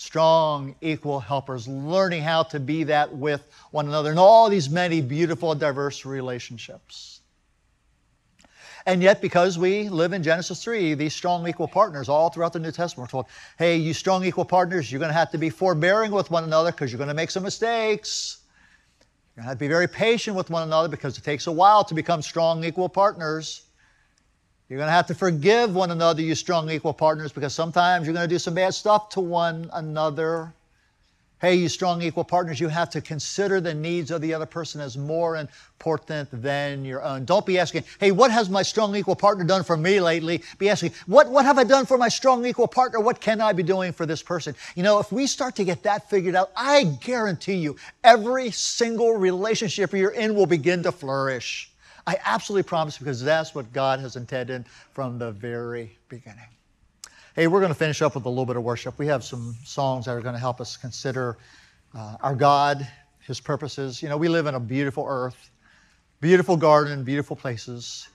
Strong, 0.01 0.73
equal 0.81 1.19
helpers, 1.19 1.67
learning 1.67 2.23
how 2.23 2.41
to 2.41 2.59
be 2.59 2.85
that 2.85 3.15
with 3.15 3.47
one 3.69 3.87
another 3.87 4.11
in 4.11 4.17
all 4.17 4.49
these 4.49 4.67
many 4.67 4.99
beautiful, 4.99 5.53
diverse 5.53 6.05
relationships. 6.05 7.21
And 8.87 9.03
yet, 9.03 9.21
because 9.21 9.59
we 9.59 9.89
live 9.89 10.11
in 10.11 10.23
Genesis 10.23 10.63
3, 10.63 10.95
these 10.95 11.13
strong, 11.13 11.47
equal 11.47 11.67
partners, 11.67 12.09
all 12.09 12.31
throughout 12.31 12.51
the 12.51 12.59
New 12.59 12.71
Testament, 12.71 13.09
we're 13.09 13.11
told, 13.11 13.27
hey, 13.59 13.77
you 13.77 13.93
strong, 13.93 14.25
equal 14.25 14.43
partners, 14.43 14.91
you're 14.91 14.97
going 14.97 15.11
to 15.11 15.17
have 15.17 15.29
to 15.33 15.37
be 15.37 15.51
forbearing 15.51 16.11
with 16.11 16.31
one 16.31 16.45
another 16.45 16.71
because 16.71 16.91
you're 16.91 16.97
going 16.97 17.07
to 17.07 17.13
make 17.13 17.29
some 17.29 17.43
mistakes. 17.43 18.39
You're 19.35 19.43
going 19.43 19.45
to 19.45 19.49
have 19.49 19.57
to 19.59 19.63
be 19.63 19.67
very 19.67 19.87
patient 19.87 20.35
with 20.35 20.49
one 20.49 20.63
another 20.63 20.87
because 20.89 21.15
it 21.15 21.23
takes 21.23 21.45
a 21.45 21.51
while 21.51 21.83
to 21.83 21.93
become 21.93 22.23
strong, 22.23 22.63
equal 22.63 22.89
partners. 22.89 23.67
You're 24.71 24.77
going 24.77 24.87
to 24.87 24.93
have 24.93 25.07
to 25.07 25.15
forgive 25.15 25.75
one 25.75 25.91
another, 25.91 26.21
you 26.21 26.33
strong, 26.33 26.69
equal 26.69 26.93
partners, 26.93 27.33
because 27.33 27.53
sometimes 27.53 28.07
you're 28.07 28.13
going 28.13 28.23
to 28.23 28.33
do 28.33 28.39
some 28.39 28.53
bad 28.53 28.73
stuff 28.73 29.09
to 29.09 29.19
one 29.19 29.69
another. 29.73 30.53
Hey, 31.41 31.55
you 31.55 31.67
strong 31.67 32.01
equal 32.01 32.23
partners, 32.23 32.57
you 32.57 32.69
have 32.69 32.89
to 32.91 33.01
consider 33.01 33.59
the 33.59 33.73
needs 33.73 34.11
of 34.11 34.21
the 34.21 34.33
other 34.33 34.45
person 34.45 34.79
as 34.79 34.97
more 34.97 35.35
important 35.35 36.29
than 36.31 36.85
your 36.85 37.03
own. 37.03 37.25
Don't 37.25 37.45
be 37.45 37.59
asking, 37.59 37.83
hey, 37.99 38.13
what 38.13 38.31
has 38.31 38.49
my 38.49 38.63
strong 38.63 38.95
equal 38.95 39.13
partner 39.13 39.43
done 39.43 39.65
for 39.65 39.75
me 39.75 39.99
lately? 39.99 40.41
Be 40.57 40.69
asking, 40.69 40.93
what, 41.05 41.29
what 41.29 41.43
have 41.43 41.57
I 41.57 41.65
done 41.65 41.85
for 41.85 41.97
my 41.97 42.07
strong 42.07 42.45
equal 42.45 42.69
partner? 42.69 43.01
What 43.01 43.19
can 43.19 43.41
I 43.41 43.51
be 43.51 43.63
doing 43.63 43.91
for 43.91 44.05
this 44.05 44.23
person? 44.23 44.55
You 44.75 44.83
know, 44.83 44.99
if 44.99 45.11
we 45.11 45.27
start 45.27 45.53
to 45.57 45.65
get 45.65 45.83
that 45.83 46.09
figured 46.09 46.33
out, 46.33 46.49
I 46.55 46.85
guarantee 47.01 47.55
you, 47.55 47.75
every 48.05 48.51
single 48.51 49.17
relationship 49.17 49.91
you're 49.91 50.11
in 50.11 50.33
will 50.33 50.45
begin 50.45 50.81
to 50.83 50.93
flourish. 50.93 51.70
I 52.07 52.17
absolutely 52.25 52.63
promise 52.63 52.97
because 52.97 53.23
that's 53.23 53.53
what 53.53 53.71
God 53.73 53.99
has 53.99 54.15
intended 54.15 54.65
from 54.93 55.19
the 55.19 55.31
very 55.31 55.97
beginning. 56.09 56.47
Hey, 57.35 57.47
we're 57.47 57.59
going 57.59 57.71
to 57.71 57.77
finish 57.77 58.01
up 58.01 58.15
with 58.15 58.25
a 58.25 58.29
little 58.29 58.45
bit 58.45 58.57
of 58.57 58.63
worship. 58.63 58.97
We 58.97 59.07
have 59.07 59.23
some 59.23 59.55
songs 59.63 60.05
that 60.05 60.11
are 60.11 60.21
going 60.21 60.33
to 60.33 60.39
help 60.39 60.59
us 60.59 60.75
consider 60.75 61.37
uh, 61.95 62.17
our 62.21 62.35
God 62.35 62.87
His 63.19 63.39
purposes. 63.39 64.01
You 64.01 64.09
know, 64.09 64.17
we 64.17 64.27
live 64.27 64.47
in 64.47 64.55
a 64.55 64.59
beautiful 64.59 65.05
earth, 65.07 65.51
beautiful 66.19 66.57
garden, 66.57 67.03
beautiful 67.03 67.35
places, 67.35 68.09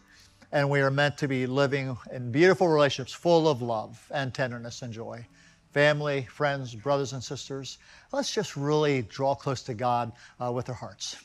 and 0.53 0.69
we 0.69 0.81
are 0.81 0.91
meant 0.91 1.17
to 1.19 1.29
be 1.29 1.47
living 1.47 1.97
in 2.13 2.31
beautiful 2.31 2.69
relationships 2.69 3.13
full 3.13 3.49
of 3.49 3.63
love 3.63 4.07
and 4.13 4.35
tenderness 4.35 4.83
and 4.83 4.93
joy. 4.93 5.25
Family, 5.73 6.27
friends, 6.31 6.75
brothers, 6.75 7.13
and 7.13 7.23
sisters, 7.23 7.79
let's 8.13 8.33
just 8.33 8.57
really 8.57 9.03
draw 9.03 9.35
close 9.35 9.63
to 9.63 9.75
God 9.75 10.13
uh, 10.43 10.51
with 10.51 10.69
our 10.69 10.75
hearts. 10.75 11.17